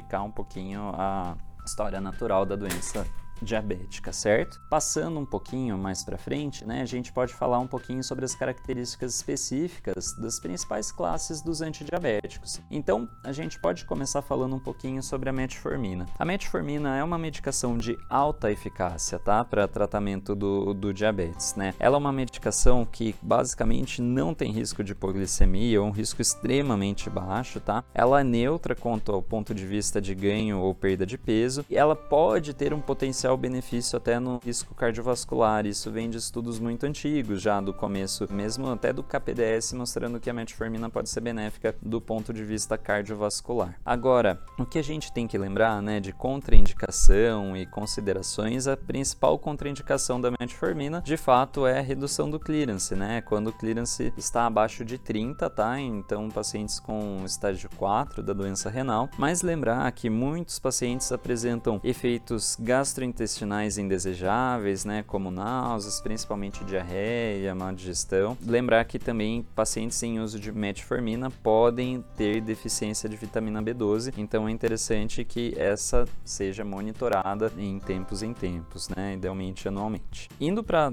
modificar 0.00 0.24
um 0.24 0.30
pouquinho 0.30 0.92
a 0.94 1.36
história 1.64 2.00
natural 2.00 2.46
da 2.46 2.56
doença 2.56 3.06
diabética, 3.42 4.12
certo? 4.12 4.60
Passando 4.68 5.18
um 5.18 5.26
pouquinho 5.26 5.76
mais 5.78 6.02
para 6.04 6.18
frente, 6.18 6.64
né, 6.64 6.82
a 6.82 6.86
gente 6.86 7.12
pode 7.12 7.34
falar 7.34 7.58
um 7.58 7.66
pouquinho 7.66 8.02
sobre 8.02 8.24
as 8.24 8.34
características 8.34 9.14
específicas 9.14 10.14
das 10.14 10.38
principais 10.38 10.90
classes 10.90 11.40
dos 11.40 11.62
antidiabéticos. 11.62 12.60
Então, 12.70 13.08
a 13.24 13.32
gente 13.32 13.58
pode 13.58 13.84
começar 13.84 14.22
falando 14.22 14.56
um 14.56 14.60
pouquinho 14.60 15.02
sobre 15.02 15.28
a 15.28 15.32
metformina. 15.32 16.06
A 16.18 16.24
metformina 16.24 16.96
é 16.96 17.04
uma 17.04 17.18
medicação 17.18 17.76
de 17.76 17.98
alta 18.08 18.50
eficácia, 18.50 19.18
tá, 19.18 19.44
para 19.44 19.68
tratamento 19.68 20.34
do, 20.34 20.74
do 20.74 20.92
diabetes, 20.92 21.54
né? 21.54 21.74
Ela 21.78 21.96
é 21.96 21.98
uma 21.98 22.12
medicação 22.12 22.84
que 22.84 23.14
basicamente 23.22 24.02
não 24.02 24.34
tem 24.34 24.52
risco 24.52 24.82
de 24.82 24.92
hipoglicemia, 24.92 25.80
ou 25.80 25.88
um 25.88 25.90
risco 25.90 26.20
extremamente 26.20 27.08
baixo, 27.08 27.60
tá? 27.60 27.84
Ela 27.94 28.20
é 28.20 28.24
neutra 28.24 28.74
quanto 28.74 29.12
ao 29.12 29.22
ponto 29.22 29.54
de 29.54 29.66
vista 29.66 30.00
de 30.00 30.14
ganho 30.14 30.58
ou 30.60 30.74
perda 30.74 31.06
de 31.06 31.18
peso 31.18 31.64
e 31.68 31.76
ela 31.76 31.94
pode 31.94 32.54
ter 32.54 32.72
um 32.72 32.80
potencial 32.80 33.29
potencial 33.30 33.36
benefício 33.36 33.96
até 33.96 34.18
no 34.18 34.40
risco 34.44 34.74
cardiovascular. 34.74 35.66
Isso 35.66 35.90
vem 35.90 36.10
de 36.10 36.18
estudos 36.18 36.58
muito 36.58 36.84
antigos, 36.84 37.40
já 37.40 37.60
do 37.60 37.72
começo, 37.72 38.26
mesmo 38.30 38.68
até 38.70 38.92
do 38.92 39.02
KPDS, 39.02 39.72
mostrando 39.74 40.20
que 40.20 40.30
a 40.30 40.34
metformina 40.34 40.88
pode 40.90 41.08
ser 41.08 41.20
benéfica 41.20 41.74
do 41.80 42.00
ponto 42.00 42.32
de 42.32 42.44
vista 42.44 42.76
cardiovascular. 42.76 43.78
Agora, 43.84 44.40
o 44.58 44.64
que 44.64 44.78
a 44.78 44.82
gente 44.82 45.12
tem 45.12 45.26
que 45.26 45.38
lembrar, 45.38 45.80
né, 45.82 46.00
de 46.00 46.12
contraindicação 46.12 47.56
e 47.56 47.66
considerações, 47.66 48.66
a 48.66 48.76
principal 48.76 49.38
contraindicação 49.38 50.20
da 50.20 50.30
metformina, 50.38 51.02
de 51.02 51.16
fato, 51.16 51.66
é 51.66 51.78
a 51.78 51.82
redução 51.82 52.30
do 52.30 52.38
clearance, 52.38 52.94
né? 52.94 53.20
Quando 53.22 53.48
o 53.48 53.52
clearance 53.52 54.12
está 54.16 54.46
abaixo 54.46 54.84
de 54.84 54.98
30, 54.98 55.48
tá? 55.50 55.80
Então, 55.80 56.28
pacientes 56.28 56.80
com 56.80 57.22
estágio 57.24 57.68
4 57.76 58.22
da 58.22 58.32
doença 58.32 58.70
renal, 58.70 59.08
mas 59.18 59.42
lembrar 59.42 59.90
que 59.92 60.08
muitos 60.08 60.58
pacientes 60.58 61.12
apresentam 61.12 61.80
efeitos 61.84 62.56
gastrointestinais 62.60 63.19
intestinais 63.20 63.76
indesejáveis, 63.76 64.86
né, 64.86 65.04
como 65.06 65.30
náuseas, 65.30 66.00
principalmente 66.00 66.64
diarreia, 66.64 67.54
má 67.54 67.70
digestão. 67.70 68.36
Lembrar 68.46 68.84
que 68.86 68.98
também 68.98 69.46
pacientes 69.54 70.02
em 70.02 70.18
uso 70.18 70.40
de 70.40 70.50
metformina 70.50 71.30
podem 71.30 72.02
ter 72.16 72.40
deficiência 72.40 73.08
de 73.08 73.16
vitamina 73.16 73.62
B12, 73.62 74.14
então 74.16 74.48
é 74.48 74.50
interessante 74.50 75.22
que 75.22 75.52
essa 75.58 76.06
seja 76.24 76.64
monitorada 76.64 77.52
em 77.58 77.78
tempos 77.78 78.22
em 78.22 78.32
tempos, 78.32 78.88
né, 78.88 79.14
idealmente 79.14 79.68
anualmente. 79.68 80.30
Indo 80.40 80.64
para 80.64 80.88
a 80.88 80.92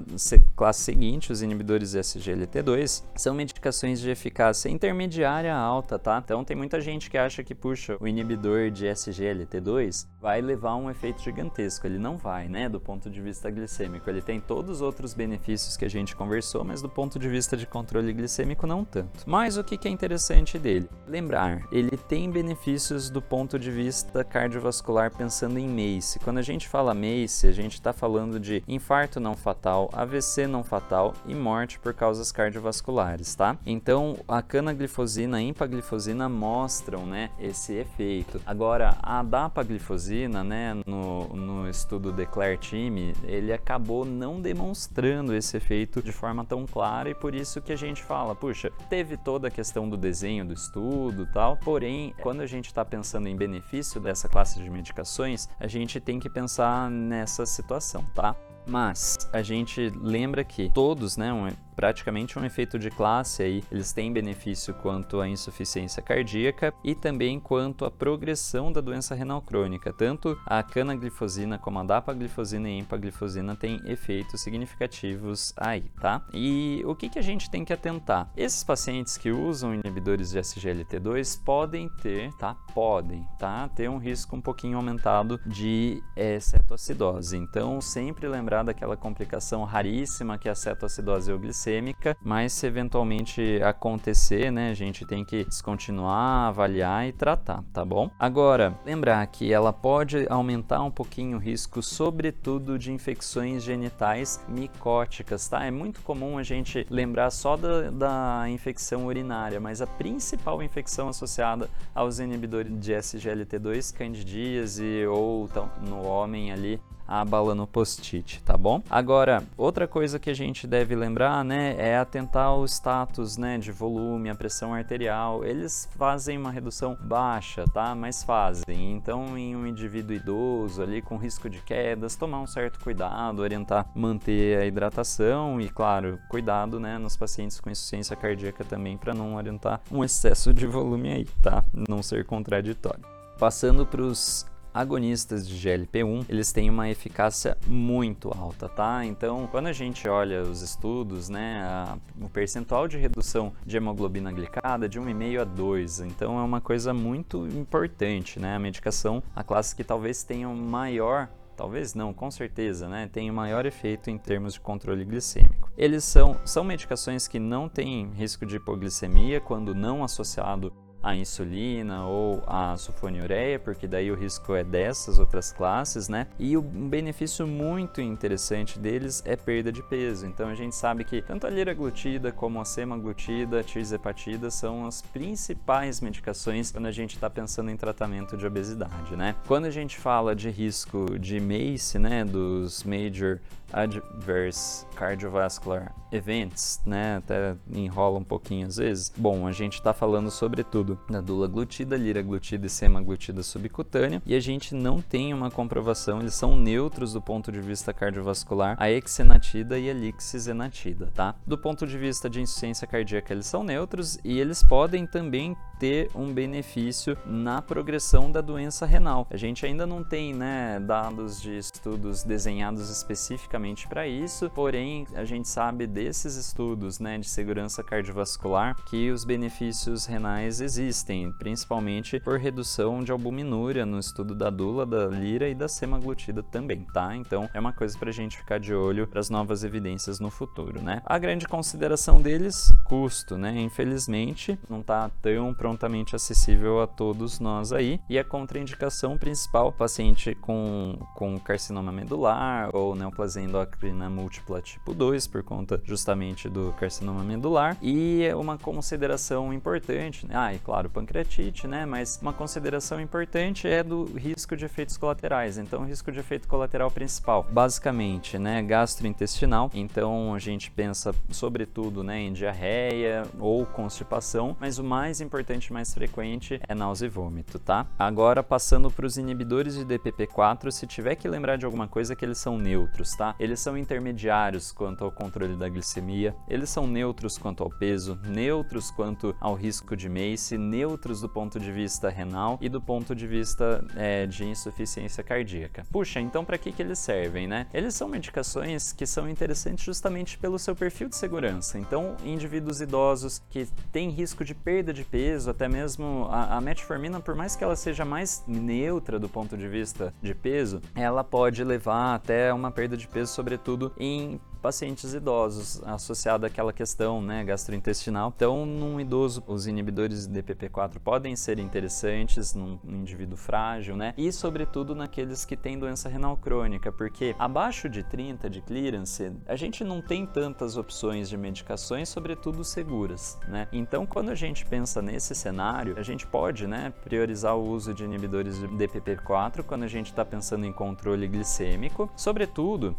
classe 0.54 0.82
seguinte, 0.82 1.32
os 1.32 1.40
inibidores 1.40 1.92
de 1.92 1.98
SGLT2 1.98 3.04
são 3.16 3.34
medicações 3.34 4.00
de 4.00 4.10
eficácia 4.10 4.68
intermediária 4.68 5.54
alta, 5.54 5.98
tá? 5.98 6.20
Então 6.22 6.44
tem 6.44 6.56
muita 6.56 6.78
gente 6.78 7.08
que 7.08 7.16
acha 7.16 7.42
que 7.42 7.54
puxa, 7.54 7.96
o 7.98 8.06
inibidor 8.06 8.70
de 8.70 8.86
SGLT2 8.86 10.06
vai 10.20 10.42
levar 10.42 10.76
um 10.76 10.90
efeito 10.90 11.22
gigantesco. 11.22 11.86
Ele 11.86 11.98
não 11.98 12.17
vai, 12.18 12.48
né, 12.48 12.68
do 12.68 12.80
ponto 12.80 13.08
de 13.08 13.20
vista 13.20 13.50
glicêmico. 13.50 14.10
Ele 14.10 14.20
tem 14.20 14.40
todos 14.40 14.76
os 14.76 14.82
outros 14.82 15.14
benefícios 15.14 15.76
que 15.76 15.84
a 15.84 15.90
gente 15.90 16.14
conversou, 16.14 16.64
mas 16.64 16.82
do 16.82 16.88
ponto 16.88 17.18
de 17.18 17.28
vista 17.28 17.56
de 17.56 17.66
controle 17.66 18.12
glicêmico 18.12 18.66
não 18.66 18.84
tanto. 18.84 19.24
Mas 19.26 19.56
o 19.56 19.64
que 19.64 19.88
é 19.88 19.90
interessante 19.90 20.58
dele? 20.58 20.88
Lembrar, 21.06 21.62
ele 21.72 21.96
tem 21.96 22.30
benefícios 22.30 23.08
do 23.08 23.22
ponto 23.22 23.58
de 23.58 23.70
vista 23.70 24.24
cardiovascular 24.24 25.10
pensando 25.10 25.58
em 25.58 25.68
MACE. 25.68 26.18
Quando 26.18 26.38
a 26.38 26.42
gente 26.42 26.68
fala 26.68 26.92
MACE, 26.92 27.46
a 27.46 27.52
gente 27.52 27.74
está 27.74 27.92
falando 27.92 28.40
de 28.40 28.62
infarto 28.66 29.20
não 29.20 29.36
fatal, 29.36 29.88
AVC 29.92 30.46
não 30.46 30.64
fatal 30.64 31.14
e 31.26 31.34
morte 31.34 31.78
por 31.78 31.94
causas 31.94 32.32
cardiovasculares, 32.32 33.34
tá? 33.34 33.56
Então, 33.64 34.18
a 34.26 34.42
canaglifosina 34.42 35.40
e 35.40 35.46
a 35.46 35.48
empaglifosina 35.48 36.28
mostram, 36.28 37.06
né, 37.06 37.30
esse 37.38 37.74
efeito. 37.74 38.40
Agora, 38.44 38.96
a 39.02 39.22
dapaglifosina, 39.22 40.42
né, 40.42 40.74
no, 40.86 41.28
no 41.28 41.68
estudo 41.68 41.97
do 41.98 42.12
Declare 42.12 42.58
Team, 42.58 43.12
ele 43.24 43.52
acabou 43.52 44.04
não 44.04 44.40
demonstrando 44.40 45.34
esse 45.34 45.56
efeito 45.56 46.02
de 46.02 46.12
forma 46.12 46.44
tão 46.44 46.66
clara 46.66 47.10
e 47.10 47.14
por 47.14 47.34
isso 47.34 47.60
que 47.60 47.72
a 47.72 47.76
gente 47.76 48.02
fala, 48.02 48.34
puxa, 48.34 48.70
teve 48.88 49.16
toda 49.16 49.48
a 49.48 49.50
questão 49.50 49.88
do 49.88 49.96
desenho 49.96 50.44
do 50.44 50.52
estudo 50.52 51.28
tal, 51.32 51.56
porém, 51.56 52.14
quando 52.22 52.40
a 52.40 52.46
gente 52.46 52.66
está 52.66 52.84
pensando 52.84 53.28
em 53.28 53.36
benefício 53.36 54.00
dessa 54.00 54.28
classe 54.28 54.62
de 54.62 54.70
medicações, 54.70 55.48
a 55.58 55.66
gente 55.66 56.00
tem 56.00 56.18
que 56.18 56.28
pensar 56.28 56.90
nessa 56.90 57.44
situação, 57.46 58.04
tá? 58.14 58.34
Mas 58.68 59.16
a 59.32 59.40
gente 59.40 59.90
lembra 60.00 60.44
que 60.44 60.70
todos, 60.72 61.16
né, 61.16 61.32
um, 61.32 61.48
praticamente 61.74 62.36
um 62.38 62.44
efeito 62.44 62.76
de 62.76 62.90
classe 62.90 63.40
aí, 63.42 63.64
eles 63.70 63.92
têm 63.92 64.12
benefício 64.12 64.74
quanto 64.74 65.20
à 65.20 65.28
insuficiência 65.28 66.02
cardíaca 66.02 66.74
e 66.82 66.92
também 66.92 67.38
quanto 67.38 67.84
à 67.84 67.90
progressão 67.90 68.72
da 68.72 68.80
doença 68.80 69.14
renal 69.14 69.40
crônica. 69.40 69.92
Tanto 69.92 70.36
a 70.44 70.60
canaglifosina 70.60 71.56
como 71.56 71.78
a 71.78 71.84
dapaglifosina 71.84 72.68
e 72.68 72.78
empaglifosina 72.78 73.54
têm 73.54 73.80
efeitos 73.86 74.40
significativos 74.40 75.54
aí, 75.56 75.84
tá? 76.00 76.26
E 76.34 76.82
o 76.84 76.94
que, 76.96 77.08
que 77.08 77.18
a 77.18 77.22
gente 77.22 77.48
tem 77.48 77.64
que 77.64 77.72
atentar? 77.72 78.28
Esses 78.36 78.64
pacientes 78.64 79.16
que 79.16 79.30
usam 79.30 79.72
inibidores 79.72 80.30
de 80.30 80.40
SGLT2 80.40 81.42
podem 81.44 81.88
ter, 82.02 82.32
tá? 82.34 82.56
Podem, 82.74 83.24
tá? 83.38 83.68
Ter 83.68 83.88
um 83.88 83.98
risco 83.98 84.34
um 84.36 84.40
pouquinho 84.40 84.76
aumentado 84.76 85.40
de 85.46 86.02
é, 86.16 86.38
cetoacidose. 86.68 87.36
Então, 87.36 87.80
sempre 87.80 88.28
lembrar 88.28 88.62
daquela 88.62 88.96
complicação 88.96 89.64
raríssima 89.64 90.36
que 90.36 90.48
é 90.48 90.52
a 90.52 90.54
cetoacidose 90.54 91.36
glicêmica, 91.38 92.16
mas 92.22 92.52
se 92.52 92.66
eventualmente 92.66 93.60
acontecer, 93.62 94.50
né, 94.50 94.70
a 94.70 94.74
gente 94.74 95.06
tem 95.06 95.24
que 95.24 95.44
descontinuar, 95.44 96.48
avaliar 96.48 97.06
e 97.08 97.12
tratar, 97.12 97.62
tá 97.72 97.84
bom? 97.84 98.10
Agora, 98.18 98.74
lembrar 98.84 99.26
que 99.26 99.52
ela 99.52 99.72
pode 99.72 100.26
aumentar 100.28 100.82
um 100.82 100.90
pouquinho 100.90 101.36
o 101.36 101.40
risco, 101.40 101.82
sobretudo 101.82 102.78
de 102.78 102.92
infecções 102.92 103.62
genitais 103.62 104.40
micóticas, 104.48 105.48
tá? 105.48 105.64
É 105.64 105.70
muito 105.70 106.00
comum 106.02 106.38
a 106.38 106.42
gente 106.42 106.86
lembrar 106.90 107.30
só 107.30 107.56
da, 107.56 107.90
da 107.90 108.44
infecção 108.48 109.06
urinária, 109.06 109.60
mas 109.60 109.80
a 109.80 109.86
principal 109.86 110.62
infecção 110.62 111.08
associada 111.08 111.68
aos 111.94 112.18
inibidores 112.18 112.72
de 112.78 112.92
SGLT2, 112.92 113.94
candidíase 113.94 115.06
ou 115.06 115.48
no 115.86 116.04
homem 116.04 116.52
ali 116.58 116.80
a 117.08 117.24
bala 117.24 117.54
no 117.54 117.66
post-it, 117.66 118.42
tá 118.42 118.54
bom? 118.54 118.82
Agora, 118.90 119.42
outra 119.56 119.88
coisa 119.88 120.18
que 120.18 120.28
a 120.28 120.34
gente 120.34 120.66
deve 120.66 120.94
lembrar, 120.94 121.42
né, 121.42 121.74
é 121.78 121.96
atentar 121.96 122.48
ao 122.48 122.66
status, 122.66 123.38
né, 123.38 123.56
de 123.56 123.72
volume, 123.72 124.28
a 124.28 124.34
pressão 124.34 124.74
arterial. 124.74 125.42
Eles 125.42 125.88
fazem 125.96 126.36
uma 126.36 126.50
redução 126.50 126.98
baixa, 127.00 127.64
tá? 127.72 127.94
Mas 127.94 128.22
fazem. 128.22 128.92
Então, 128.92 129.38
em 129.38 129.56
um 129.56 129.66
indivíduo 129.66 130.14
idoso 130.14 130.82
ali 130.82 131.00
com 131.00 131.16
risco 131.16 131.48
de 131.48 131.62
quedas, 131.62 132.14
tomar 132.14 132.42
um 132.42 132.46
certo 132.46 132.78
cuidado, 132.80 133.40
orientar, 133.40 133.86
manter 133.94 134.58
a 134.58 134.66
hidratação 134.66 135.58
e, 135.58 135.70
claro, 135.70 136.18
cuidado, 136.28 136.78
né, 136.78 136.98
nos 136.98 137.16
pacientes 137.16 137.58
com 137.58 137.70
insuficiência 137.70 138.14
cardíaca 138.16 138.64
também 138.64 138.98
para 138.98 139.14
não 139.14 139.36
orientar 139.36 139.80
um 139.90 140.04
excesso 140.04 140.52
de 140.52 140.66
volume 140.66 141.10
aí, 141.10 141.24
tá? 141.40 141.64
Não 141.72 142.02
ser 142.02 142.26
contraditório. 142.26 143.02
Passando 143.38 143.86
para 143.86 144.02
os 144.02 144.44
agonistas 144.80 145.48
de 145.48 145.56
GLP-1, 145.56 146.26
eles 146.28 146.52
têm 146.52 146.70
uma 146.70 146.88
eficácia 146.88 147.56
muito 147.66 148.30
alta, 148.32 148.68
tá? 148.68 149.04
Então, 149.04 149.48
quando 149.50 149.66
a 149.66 149.72
gente 149.72 150.08
olha 150.08 150.42
os 150.42 150.62
estudos, 150.62 151.28
né, 151.28 151.62
a, 151.64 151.98
o 152.20 152.28
percentual 152.28 152.86
de 152.86 152.96
redução 152.96 153.52
de 153.66 153.76
hemoglobina 153.76 154.30
glicada 154.30 154.86
é 154.86 154.88
de 154.88 155.00
1,5 155.00 155.40
a 155.40 155.44
2, 155.44 156.00
então 156.00 156.38
é 156.38 156.42
uma 156.42 156.60
coisa 156.60 156.94
muito 156.94 157.46
importante, 157.48 158.38
né? 158.38 158.54
A 158.54 158.58
medicação, 158.58 159.20
a 159.34 159.42
classe 159.42 159.74
que 159.74 159.82
talvez 159.82 160.22
tenha 160.22 160.48
um 160.48 160.56
maior 160.56 161.28
talvez 161.56 161.92
não, 161.92 162.14
com 162.14 162.30
certeza, 162.30 162.88
né, 162.88 163.10
tem 163.12 163.28
o 163.28 163.34
maior 163.34 163.66
efeito 163.66 164.08
em 164.08 164.16
termos 164.16 164.54
de 164.54 164.60
controle 164.60 165.04
glicêmico. 165.04 165.68
Eles 165.76 166.04
são, 166.04 166.36
são 166.44 166.62
medicações 166.62 167.26
que 167.26 167.40
não 167.40 167.68
têm 167.68 168.12
risco 168.14 168.46
de 168.46 168.54
hipoglicemia 168.54 169.40
quando 169.40 169.74
não 169.74 170.04
associado 170.04 170.72
a 171.08 171.16
insulina 171.16 172.04
ou 172.04 172.42
a 172.46 172.76
sulfonilureia, 172.76 173.58
porque 173.58 173.86
daí 173.86 174.10
o 174.10 174.14
risco 174.14 174.54
é 174.54 174.62
dessas 174.62 175.18
outras 175.18 175.50
classes, 175.50 176.06
né? 176.06 176.26
E 176.38 176.54
um 176.54 176.88
benefício 176.88 177.46
muito 177.46 178.02
interessante 178.02 178.78
deles 178.78 179.22
é 179.24 179.34
perda 179.34 179.72
de 179.72 179.82
peso. 179.82 180.26
Então 180.26 180.50
a 180.50 180.54
gente 180.54 180.76
sabe 180.76 181.04
que 181.04 181.22
tanto 181.22 181.46
a 181.46 181.50
liraglutida 181.50 182.30
como 182.30 182.60
a 182.60 182.64
semaglutida, 182.64 183.60
a 183.60 183.64
tirzepatida 183.64 184.50
são 184.50 184.86
as 184.86 185.00
principais 185.00 186.02
medicações 186.02 186.70
quando 186.70 186.86
a 186.86 186.92
gente 186.92 187.14
está 187.14 187.30
pensando 187.30 187.70
em 187.70 187.76
tratamento 187.76 188.36
de 188.36 188.46
obesidade, 188.46 189.16
né? 189.16 189.34
Quando 189.46 189.64
a 189.64 189.70
gente 189.70 189.96
fala 189.96 190.36
de 190.36 190.50
risco 190.50 191.18
de 191.18 191.40
MACE, 191.40 191.98
né, 191.98 192.22
dos 192.22 192.84
Major 192.84 193.40
Adverse 193.72 194.86
Cardiovascular 194.94 195.94
Events, 196.10 196.80
né, 196.86 197.16
até 197.16 197.54
enrola 197.70 198.18
um 198.18 198.24
pouquinho 198.24 198.66
às 198.66 198.76
vezes. 198.76 199.12
Bom, 199.16 199.46
a 199.46 199.52
gente 199.52 199.74
está 199.74 199.92
falando 199.92 200.30
sobretudo 200.30 200.98
da 201.08 201.20
dulaglutida, 201.20 201.96
liraglutida 201.96 202.66
e 202.66 202.70
semaglutida 202.70 203.42
subcutânea 203.42 204.22
e 204.24 204.34
a 204.34 204.40
gente 204.40 204.74
não 204.74 205.02
tem 205.02 205.34
uma 205.34 205.50
comprovação, 205.50 206.20
eles 206.20 206.34
são 206.34 206.56
neutros 206.56 207.12
do 207.12 207.20
ponto 207.20 207.52
de 207.52 207.60
vista 207.60 207.92
cardiovascular, 207.92 208.76
a 208.78 208.90
exenatida 208.90 209.78
e 209.78 209.90
a 209.90 209.94
lixisenatida, 209.94 211.10
tá? 211.14 211.34
Do 211.46 211.58
ponto 211.58 211.86
de 211.86 211.98
vista 211.98 212.28
de 212.28 212.40
insuficiência 212.40 212.86
cardíaca, 212.86 213.32
eles 213.32 213.46
são 213.46 213.62
neutros 213.62 214.18
e 214.24 214.38
eles 214.38 214.62
podem 214.62 215.06
também 215.06 215.56
ter 215.78 216.10
um 216.14 216.32
benefício 216.32 217.16
na 217.24 217.62
progressão 217.62 218.30
da 218.30 218.40
doença 218.40 218.84
renal. 218.86 219.26
A 219.30 219.36
gente 219.36 219.64
ainda 219.64 219.86
não 219.86 220.02
tem, 220.02 220.34
né, 220.34 220.80
dados 220.80 221.40
de 221.40 221.56
estudos 221.56 222.22
desenhados 222.22 222.90
especificamente 222.90 223.86
para 223.86 224.06
isso, 224.06 224.50
porém 224.50 225.06
a 225.14 225.24
gente 225.24 225.48
sabe 225.48 225.86
desses 225.86 226.36
estudos, 226.36 226.98
né, 226.98 227.18
de 227.18 227.28
segurança 227.28 227.82
cardiovascular 227.82 228.76
que 228.86 229.10
os 229.10 229.24
benefícios 229.24 230.06
renais 230.06 230.60
existem, 230.60 231.32
principalmente 231.32 232.20
por 232.20 232.38
redução 232.38 233.02
de 233.02 233.12
albuminúria 233.12 233.86
no 233.86 233.98
estudo 233.98 234.34
da 234.34 234.50
dula, 234.50 234.84
da 234.84 235.06
lira 235.06 235.48
e 235.48 235.54
da 235.54 235.68
semaglutida 235.68 236.42
também, 236.42 236.86
tá? 236.92 237.14
Então 237.14 237.48
é 237.52 237.60
uma 237.60 237.72
coisa 237.72 237.98
para 237.98 238.10
a 238.10 238.12
gente 238.12 238.36
ficar 238.36 238.58
de 238.58 238.74
olho 238.74 239.06
para 239.06 239.20
as 239.20 239.30
novas 239.30 239.64
evidências 239.64 240.20
no 240.20 240.30
futuro, 240.30 240.80
né? 240.80 241.02
A 241.04 241.18
grande 241.18 241.46
consideração 241.46 242.20
deles, 242.20 242.72
custo, 242.84 243.36
né? 243.36 243.60
Infelizmente 243.60 244.58
não 244.68 244.80
está 244.80 245.10
tão 245.22 245.54
prontamente 245.68 246.16
acessível 246.16 246.80
a 246.80 246.86
todos 246.86 247.38
nós 247.38 247.74
aí. 247.74 248.00
E 248.08 248.18
a 248.18 248.24
contraindicação 248.24 249.18
principal, 249.18 249.70
paciente 249.70 250.34
com, 250.34 250.98
com 251.14 251.38
carcinoma 251.38 251.92
medular 251.92 252.70
ou 252.74 252.94
neoplasia 252.94 253.42
endócrina 253.42 254.08
múltipla 254.08 254.62
tipo 254.62 254.94
2, 254.94 255.26
por 255.26 255.42
conta 255.42 255.78
justamente 255.84 256.48
do 256.48 256.72
carcinoma 256.80 257.22
medular. 257.22 257.76
E 257.82 258.22
uma 258.34 258.56
consideração 258.56 259.52
importante, 259.52 260.26
né? 260.26 260.34
ah, 260.34 260.54
e 260.54 260.58
claro, 260.58 260.88
pancreatite, 260.88 261.66
né? 261.66 261.84
Mas 261.84 262.18
uma 262.22 262.32
consideração 262.32 262.98
importante 262.98 263.68
é 263.68 263.82
do 263.82 264.04
risco 264.16 264.56
de 264.56 264.64
efeitos 264.64 264.96
colaterais. 264.96 265.58
Então, 265.58 265.84
risco 265.84 266.10
de 266.10 266.18
efeito 266.18 266.48
colateral 266.48 266.90
principal, 266.90 267.46
basicamente, 267.50 268.38
né, 268.38 268.62
gastrointestinal. 268.62 269.70
Então, 269.74 270.34
a 270.34 270.38
gente 270.38 270.70
pensa 270.70 271.14
sobretudo, 271.30 272.02
né, 272.02 272.20
em 272.20 272.32
diarreia 272.32 273.24
ou 273.38 273.66
constipação, 273.66 274.56
mas 274.58 274.78
o 274.78 274.84
mais 274.84 275.20
importante 275.20 275.57
mais 275.72 275.92
frequente 275.92 276.60
é 276.66 276.74
náusea 276.74 277.06
e 277.06 277.08
vômito, 277.08 277.58
tá? 277.58 277.86
Agora, 277.98 278.42
passando 278.42 278.90
para 278.90 279.06
os 279.06 279.18
inibidores 279.18 279.74
de 279.74 279.84
DPP-4, 279.84 280.70
se 280.70 280.86
tiver 280.86 281.16
que 281.16 281.28
lembrar 281.28 281.56
de 281.56 281.64
alguma 281.64 281.88
coisa, 281.88 282.14
que 282.14 282.24
eles 282.24 282.38
são 282.38 282.56
neutros, 282.56 283.16
tá? 283.16 283.34
Eles 283.38 283.60
são 283.60 283.76
intermediários 283.76 284.70
quanto 284.70 285.04
ao 285.04 285.10
controle 285.10 285.56
da 285.56 285.68
glicemia, 285.68 286.34
eles 286.48 286.70
são 286.70 286.86
neutros 286.86 287.36
quanto 287.36 287.62
ao 287.62 287.70
peso, 287.70 288.18
neutros 288.24 288.90
quanto 288.90 289.34
ao 289.40 289.54
risco 289.54 289.96
de 289.96 290.08
MACE, 290.08 290.56
neutros 290.56 291.20
do 291.20 291.28
ponto 291.28 291.58
de 291.58 291.72
vista 291.72 292.08
renal 292.08 292.58
e 292.60 292.68
do 292.68 292.80
ponto 292.80 293.14
de 293.14 293.26
vista 293.26 293.84
é, 293.96 294.26
de 294.26 294.44
insuficiência 294.44 295.22
cardíaca. 295.24 295.84
Puxa, 295.90 296.20
então 296.20 296.44
para 296.44 296.58
que, 296.58 296.72
que 296.72 296.82
eles 296.82 296.98
servem, 296.98 297.46
né? 297.46 297.66
Eles 297.72 297.94
são 297.94 298.08
medicações 298.08 298.92
que 298.92 299.06
são 299.06 299.28
interessantes 299.28 299.84
justamente 299.84 300.38
pelo 300.38 300.58
seu 300.58 300.74
perfil 300.74 301.08
de 301.08 301.16
segurança. 301.16 301.78
Então, 301.78 302.16
indivíduos 302.24 302.80
idosos 302.80 303.42
que 303.50 303.66
têm 303.92 304.10
risco 304.10 304.44
de 304.44 304.54
perda 304.54 304.92
de 304.92 305.04
peso, 305.04 305.47
até 305.50 305.68
mesmo 305.68 306.28
a, 306.30 306.56
a 306.56 306.60
metformina, 306.60 307.20
por 307.20 307.34
mais 307.34 307.56
que 307.56 307.64
ela 307.64 307.76
seja 307.76 308.04
mais 308.04 308.44
neutra 308.46 309.18
do 309.18 309.28
ponto 309.28 309.56
de 309.56 309.68
vista 309.68 310.12
de 310.22 310.34
peso, 310.34 310.80
ela 310.94 311.22
pode 311.24 311.62
levar 311.64 312.14
até 312.14 312.52
uma 312.52 312.70
perda 312.70 312.96
de 312.96 313.06
peso, 313.06 313.32
sobretudo 313.32 313.92
em 313.98 314.40
pacientes 314.58 315.14
idosos, 315.14 315.82
associado 315.84 316.46
àquela 316.46 316.72
questão 316.72 317.22
né, 317.22 317.44
gastrointestinal. 317.44 318.32
Então, 318.34 318.66
num 318.66 319.00
idoso, 319.00 319.42
os 319.46 319.66
inibidores 319.66 320.26
de 320.26 320.42
DPP-4 320.42 320.98
podem 320.98 321.36
ser 321.36 321.58
interessantes 321.58 322.54
num, 322.54 322.78
indivíduo 322.84 323.36
frágil, 323.36 323.96
né? 323.96 324.14
E, 324.16 324.30
sobretudo, 324.32 324.94
naqueles 324.94 325.44
que 325.44 325.56
têm 325.56 325.78
doença 325.78 326.08
renal 326.08 326.36
crônica, 326.36 326.90
porque 326.90 327.34
abaixo 327.38 327.88
de 327.88 328.02
30 328.02 328.50
de 328.50 328.60
clearance, 328.60 329.32
a 329.46 329.56
gente 329.56 329.84
não 329.84 330.00
tem 330.00 330.26
tantas 330.26 330.76
opções 330.76 331.28
de 331.28 331.36
medicações, 331.36 332.08
sobretudo 332.08 332.64
seguras, 332.64 333.38
né? 333.48 333.68
Então, 333.72 334.06
quando 334.06 334.30
a 334.30 334.34
gente 334.34 334.64
pensa 334.66 335.00
nesse 335.00 335.34
cenário, 335.34 335.94
a 335.98 336.02
gente 336.02 336.26
pode, 336.26 336.66
né, 336.66 336.92
priorizar 337.04 337.56
o 337.56 337.68
uso 337.68 337.94
de 337.94 338.04
inibidores 338.04 338.58
de 338.58 338.68
DPP-4 338.68 339.62
quando 339.62 339.84
a 339.84 339.88
gente 339.88 340.06
está 340.06 340.24
pensando 340.24 340.66
em 340.66 340.72
controle 340.72 341.26
glicêmico, 341.26 342.10
sobretudo 342.16 342.96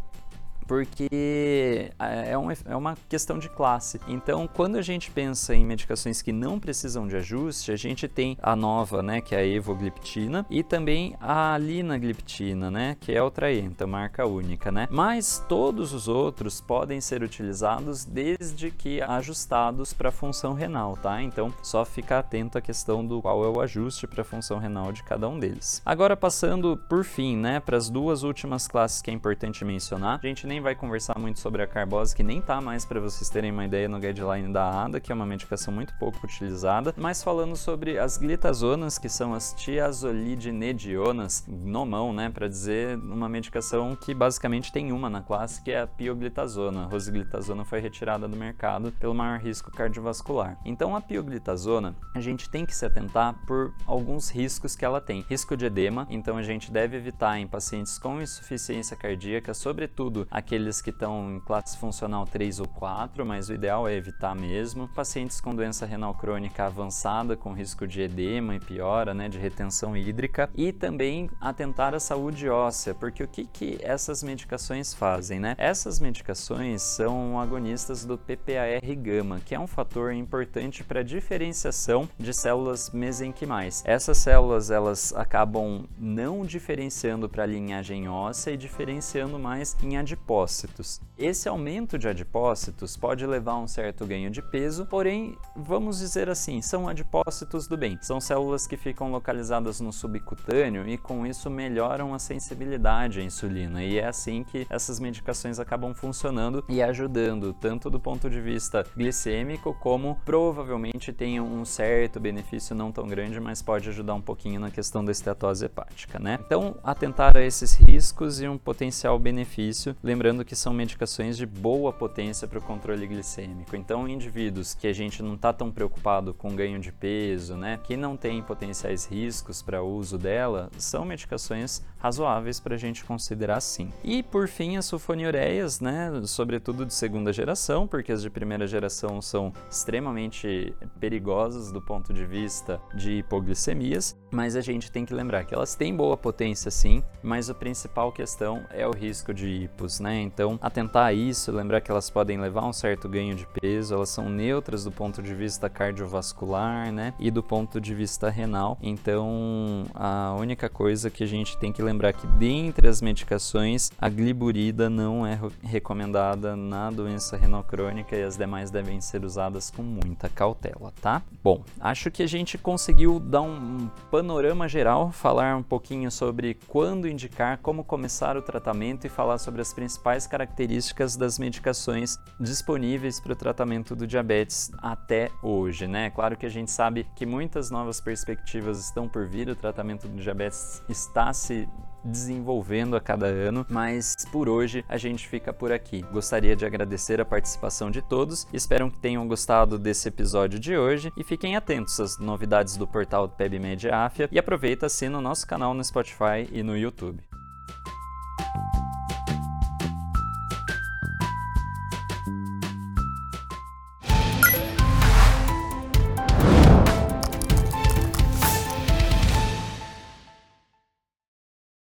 porque 0.69 1.91
é, 1.97 2.37
um, 2.37 2.51
é 2.51 2.75
uma 2.75 2.95
questão 3.09 3.39
de 3.39 3.49
classe. 3.49 3.99
Então, 4.07 4.47
quando 4.47 4.75
a 4.75 4.83
gente 4.83 5.09
pensa 5.09 5.55
em 5.55 5.65
medicações 5.65 6.21
que 6.21 6.31
não 6.31 6.59
precisam 6.59 7.07
de 7.07 7.15
ajuste, 7.15 7.71
a 7.71 7.75
gente 7.75 8.07
tem 8.07 8.37
a 8.39 8.55
nova, 8.55 9.01
né, 9.01 9.19
que 9.19 9.33
é 9.33 9.39
a 9.39 9.45
evogliptina, 9.45 10.45
e 10.47 10.61
também 10.61 11.15
a 11.19 11.57
linagliptina, 11.57 12.69
né, 12.69 12.95
que 12.99 13.11
é 13.11 13.19
o 13.19 13.31
Traenta, 13.31 13.87
marca 13.87 14.27
única, 14.27 14.71
né? 14.71 14.87
Mas 14.91 15.43
todos 15.49 15.91
os 15.91 16.07
outros 16.07 16.61
podem 16.61 17.01
ser 17.01 17.23
utilizados 17.23 18.05
desde 18.05 18.69
que 18.69 19.01
ajustados 19.01 19.91
para 19.91 20.09
a 20.09 20.11
função 20.11 20.53
renal, 20.53 20.95
tá? 20.97 21.19
Então, 21.23 21.51
só 21.63 21.83
ficar 21.83 22.19
atento 22.19 22.59
à 22.59 22.61
questão 22.61 23.03
do 23.03 23.23
qual 23.23 23.43
é 23.43 23.49
o 23.49 23.59
ajuste 23.59 24.05
para 24.05 24.21
a 24.21 24.25
função 24.25 24.59
renal 24.59 24.91
de 24.91 25.01
cada 25.01 25.27
um 25.27 25.39
deles. 25.39 25.81
Agora, 25.83 26.15
passando 26.15 26.77
por 26.87 27.03
fim, 27.03 27.35
né, 27.35 27.59
para 27.59 27.75
as 27.75 27.89
duas 27.89 28.21
últimas 28.21 28.67
classes 28.67 29.01
que 29.01 29.09
é 29.09 29.13
importante 29.15 29.65
mencionar, 29.65 30.19
a 30.21 30.27
gente 30.27 30.45
nem 30.45 30.58
vai 30.61 30.75
conversar 30.75 31.17
muito 31.17 31.39
sobre 31.39 31.61
a 31.61 31.67
carbose, 31.67 32.15
que 32.15 32.23
nem 32.23 32.41
tá 32.41 32.59
mais 32.61 32.85
para 32.85 32.99
vocês 32.99 33.29
terem 33.29 33.51
uma 33.51 33.65
ideia 33.65 33.87
no 33.87 33.99
guideline 33.99 34.51
da 34.51 34.83
ADA, 34.85 34.99
que 34.99 35.11
é 35.11 35.15
uma 35.15 35.25
medicação 35.25 35.73
muito 35.73 35.93
pouco 35.99 36.19
utilizada, 36.23 36.93
mas 36.97 37.23
falando 37.23 37.55
sobre 37.55 37.97
as 37.97 38.17
glitazonas, 38.17 38.97
que 38.97 39.09
são 39.09 39.33
as 39.33 39.53
tiazolidinedionas, 39.53 41.45
nomão, 41.47 42.13
né, 42.13 42.29
para 42.29 42.47
dizer 42.47 42.97
uma 42.97 43.29
medicação 43.29 43.95
que 43.95 44.13
basicamente 44.13 44.71
tem 44.71 44.91
uma 44.91 45.09
na 45.09 45.21
classe, 45.21 45.61
que 45.61 45.71
é 45.71 45.81
a 45.81 45.87
pioglitazona. 45.87 46.83
A 46.83 46.87
rosiglitazona 46.87 47.65
foi 47.65 47.79
retirada 47.79 48.27
do 48.27 48.35
mercado 48.35 48.91
pelo 48.99 49.13
maior 49.13 49.39
risco 49.39 49.71
cardiovascular. 49.71 50.57
Então 50.65 50.95
a 50.95 51.01
pioglitazona, 51.01 51.95
a 52.15 52.19
gente 52.19 52.49
tem 52.49 52.65
que 52.65 52.75
se 52.75 52.85
atentar 52.85 53.35
por 53.45 53.73
alguns 53.85 54.29
riscos 54.29 54.75
que 54.75 54.85
ela 54.85 55.01
tem. 55.01 55.25
Risco 55.29 55.55
de 55.55 55.65
edema, 55.65 56.07
então 56.09 56.37
a 56.37 56.43
gente 56.43 56.71
deve 56.71 56.97
evitar 56.97 57.37
em 57.39 57.47
pacientes 57.47 57.97
com 57.97 58.21
insuficiência 58.21 58.95
cardíaca, 58.95 59.53
sobretudo 59.53 60.27
aqueles 60.49 60.81
que 60.81 60.89
estão 60.89 61.35
em 61.35 61.39
classe 61.39 61.77
funcional 61.77 62.25
3 62.25 62.59
ou 62.59 62.67
4, 62.67 63.23
mas 63.23 63.49
o 63.49 63.53
ideal 63.53 63.87
é 63.87 63.93
evitar 63.93 64.33
mesmo. 64.33 64.87
Pacientes 64.87 65.39
com 65.39 65.53
doença 65.53 65.85
renal 65.85 66.15
crônica 66.15 66.65
avançada, 66.65 67.37
com 67.37 67.53
risco 67.53 67.85
de 67.85 68.01
edema 68.01 68.55
e 68.55 68.59
piora, 68.59 69.13
né, 69.13 69.29
de 69.29 69.37
retenção 69.37 69.95
hídrica, 69.95 70.49
e 70.55 70.73
também 70.73 71.29
atentar 71.39 71.93
à 71.93 71.99
saúde 71.99 72.49
óssea, 72.49 72.95
porque 72.95 73.23
o 73.23 73.27
que, 73.27 73.45
que 73.45 73.77
essas 73.83 74.23
medicações 74.23 74.91
fazem, 74.91 75.39
né? 75.39 75.53
Essas 75.55 75.99
medicações 75.99 76.81
são 76.81 77.39
agonistas 77.39 78.03
do 78.03 78.17
PPAR-gama, 78.17 79.41
que 79.45 79.53
é 79.53 79.59
um 79.59 79.67
fator 79.67 80.11
importante 80.13 80.83
para 80.83 81.01
a 81.01 81.03
diferenciação 81.03 82.09
de 82.17 82.33
células 82.33 82.89
mesenquimais. 82.89 83.83
Essas 83.85 84.17
células, 84.17 84.71
elas 84.71 85.13
acabam 85.13 85.85
não 85.95 86.43
diferenciando 86.43 87.29
para 87.29 87.43
a 87.43 87.47
linhagem 87.47 88.09
óssea 88.09 88.51
e 88.51 88.57
diferenciando 88.57 89.37
mais 89.37 89.77
em 89.83 89.95
adipócitos. 90.29 91.01
Esse 91.19 91.49
aumento 91.49 91.99
de 91.99 92.07
adipócitos 92.07 92.95
pode 92.95 93.27
levar 93.27 93.51
a 93.51 93.59
um 93.59 93.67
certo 93.67 94.05
ganho 94.05 94.31
de 94.31 94.41
peso, 94.41 94.85
porém, 94.85 95.37
vamos 95.53 95.99
dizer 95.99 96.29
assim, 96.29 96.61
são 96.61 96.87
adipócitos 96.87 97.67
do 97.67 97.75
bem. 97.75 97.99
São 98.01 98.21
células 98.21 98.65
que 98.65 98.77
ficam 98.77 99.11
localizadas 99.11 99.81
no 99.81 99.91
subcutâneo 99.91 100.87
e 100.87 100.97
com 100.97 101.27
isso 101.27 101.49
melhoram 101.49 102.13
a 102.13 102.19
sensibilidade 102.19 103.19
à 103.19 103.23
insulina. 103.23 103.83
E 103.83 103.99
é 103.99 104.07
assim 104.07 104.45
que 104.45 104.65
essas 104.69 104.97
medicações 104.97 105.59
acabam 105.59 105.93
funcionando 105.93 106.63
e 106.69 106.81
ajudando, 106.81 107.51
tanto 107.51 107.89
do 107.89 107.99
ponto 107.99 108.29
de 108.29 108.39
vista 108.39 108.85
glicêmico, 108.95 109.73
como 109.73 110.21
provavelmente 110.23 111.11
tem 111.11 111.41
um 111.41 111.65
certo 111.65 112.17
benefício 112.17 112.73
não 112.73 112.93
tão 112.93 113.05
grande, 113.05 113.41
mas 113.41 113.61
pode 113.61 113.89
ajudar 113.89 114.13
um 114.13 114.21
pouquinho 114.21 114.61
na 114.61 114.71
questão 114.71 115.03
da 115.03 115.11
estetose 115.11 115.65
hepática, 115.65 116.17
né? 116.17 116.39
Então, 116.45 116.77
atentar 116.81 117.35
a 117.35 117.43
esses 117.43 117.73
riscos 117.75 118.39
e 118.39 118.47
um 118.47 118.57
potencial 118.57 119.19
benefício, 119.19 119.93
lembrando 120.01 120.45
que 120.45 120.55
são 120.55 120.71
medicações 120.71 121.08
de 121.37 121.45
boa 121.45 121.91
potência 121.91 122.47
para 122.47 122.59
o 122.59 122.61
controle 122.61 123.07
glicêmico. 123.07 123.75
Então, 123.75 124.07
indivíduos 124.07 124.73
que 124.73 124.87
a 124.87 124.93
gente 124.93 125.23
não 125.23 125.33
está 125.33 125.51
tão 125.51 125.71
preocupado 125.71 126.33
com 126.33 126.55
ganho 126.55 126.79
de 126.79 126.91
peso, 126.91 127.55
né, 127.55 127.79
que 127.83 127.97
não 127.97 128.15
tem 128.15 128.41
potenciais 128.41 129.05
riscos 129.05 129.61
para 129.61 129.81
uso 129.81 130.17
dela, 130.17 130.69
são 130.77 131.03
medicações 131.03 131.81
razoáveis 131.99 132.59
para 132.59 132.75
a 132.75 132.77
gente 132.77 133.03
considerar 133.03 133.59
sim. 133.61 133.91
E 134.03 134.23
por 134.23 134.47
fim, 134.47 134.77
as 134.77 134.85
sulfonilureias, 134.85 135.79
né, 135.79 136.11
sobretudo 136.23 136.85
de 136.85 136.93
segunda 136.93 137.31
geração, 137.31 137.87
porque 137.87 138.11
as 138.11 138.21
de 138.21 138.29
primeira 138.29 138.65
geração 138.65 139.21
são 139.21 139.53
extremamente 139.69 140.73
perigosas 140.99 141.71
do 141.71 141.81
ponto 141.81 142.13
de 142.13 142.25
vista 142.25 142.79
de 142.93 143.19
hipoglicemias, 143.19 144.15
mas 144.31 144.55
a 144.55 144.61
gente 144.61 144.91
tem 144.91 145.05
que 145.05 145.13
lembrar 145.13 145.43
que 145.43 145.53
elas 145.53 145.75
têm 145.75 145.95
boa 145.95 146.15
potência 146.15 146.71
sim, 146.71 147.03
mas 147.21 147.49
a 147.49 147.53
principal 147.53 148.11
questão 148.11 148.63
é 148.71 148.87
o 148.87 148.91
risco 148.91 149.33
de 149.33 149.47
hipos, 149.47 149.99
né? 149.99 150.21
Então, 150.21 150.57
atentar 150.61 151.07
a 151.07 151.13
isso, 151.13 151.51
lembrar 151.51 151.81
que 151.81 151.91
elas 151.91 152.09
podem 152.09 152.39
levar 152.39 152.65
um 152.65 152.73
certo 152.73 153.09
ganho 153.09 153.35
de 153.35 153.45
peso, 153.45 153.93
elas 153.93 154.09
são 154.09 154.29
neutras 154.29 154.83
do 154.83 154.91
ponto 154.91 155.21
de 155.21 155.33
vista 155.33 155.69
cardiovascular, 155.69 156.91
né? 156.91 157.13
E 157.19 157.29
do 157.29 157.43
ponto 157.43 157.81
de 157.81 157.93
vista 157.93 158.29
renal. 158.29 158.77
Então, 158.81 159.83
a 159.93 160.35
única 160.37 160.69
coisa 160.69 161.09
que 161.09 161.23
a 161.23 161.27
gente 161.27 161.57
tem 161.57 161.73
que 161.73 161.81
lembrar 161.89 162.13
que 162.13 162.27
dentre 162.27 162.87
as 162.87 163.01
medicações, 163.01 163.91
a 163.99 164.07
gliburida 164.07 164.89
não 164.89 165.25
é 165.25 165.39
recomendada 165.63 166.55
na 166.55 166.91
doença 166.91 167.35
renal 167.35 167.63
crônica 167.63 168.15
e 168.15 168.23
as 168.23 168.37
demais 168.37 168.69
devem 168.69 169.01
ser 169.01 169.25
usadas 169.25 169.71
com 169.71 169.81
muita 169.81 170.29
cautela, 170.29 170.93
tá? 171.01 171.23
Bom, 171.43 171.63
acho 171.79 172.11
que 172.11 172.21
a 172.21 172.27
gente 172.27 172.59
conseguiu 172.59 173.19
dar 173.19 173.41
um 173.41 173.89
panorama 174.11 174.67
geral, 174.67 175.11
falar 175.11 175.55
um 175.55 175.63
pouquinho 175.63 176.11
sobre 176.11 176.59
quando 176.67 177.07
indicar, 177.07 177.57
como 177.57 177.83
começar 177.83 178.37
o 178.37 178.41
tratamento 178.41 179.07
e 179.07 179.09
falar 179.09 179.39
sobre 179.39 179.61
as 179.61 179.73
principais 179.73 180.27
características 180.27 181.15
das 181.15 181.39
medicações 181.39 182.19
disponíveis 182.39 183.19
para 183.19 183.33
o 183.33 183.35
tratamento 183.35 183.95
do 183.95 184.05
diabetes 184.05 184.71
até 184.77 185.31
hoje, 185.41 185.87
né? 185.87 186.11
Claro 186.11 186.37
que 186.37 186.45
a 186.45 186.49
gente 186.49 186.69
sabe 186.69 187.07
que 187.15 187.25
muitas 187.25 187.71
novas 187.71 187.99
perspectivas 187.99 188.79
estão 188.79 189.07
por 189.07 189.25
vir, 189.25 189.49
o 189.49 189.55
tratamento 189.55 190.07
do 190.07 190.21
diabetes 190.21 190.83
está 190.87 191.33
se 191.33 191.67
desenvolvendo 192.03 192.95
a 192.95 193.01
cada 193.01 193.27
ano, 193.27 193.65
mas 193.69 194.15
por 194.31 194.47
hoje 194.47 194.83
a 194.87 194.97
gente 194.97 195.27
fica 195.27 195.53
por 195.53 195.71
aqui. 195.71 196.01
Gostaria 196.11 196.55
de 196.55 196.65
agradecer 196.65 197.19
a 197.19 197.25
participação 197.25 197.91
de 197.91 198.01
todos, 198.01 198.47
espero 198.53 198.89
que 198.89 198.99
tenham 198.99 199.27
gostado 199.27 199.77
desse 199.77 200.07
episódio 200.07 200.59
de 200.59 200.77
hoje 200.77 201.11
e 201.17 201.23
fiquem 201.23 201.55
atentos 201.55 201.99
às 201.99 202.17
novidades 202.17 202.77
do 202.77 202.87
portal 202.87 203.27
PebMed 203.29 203.89
Afia 203.89 204.29
e 204.31 204.39
aproveita 204.39 204.85
assina 204.85 205.17
o 205.17 205.21
nosso 205.21 205.45
canal 205.45 205.73
no 205.73 205.83
Spotify 205.83 206.47
e 206.51 206.63
no 206.63 206.77
YouTube. 206.77 207.21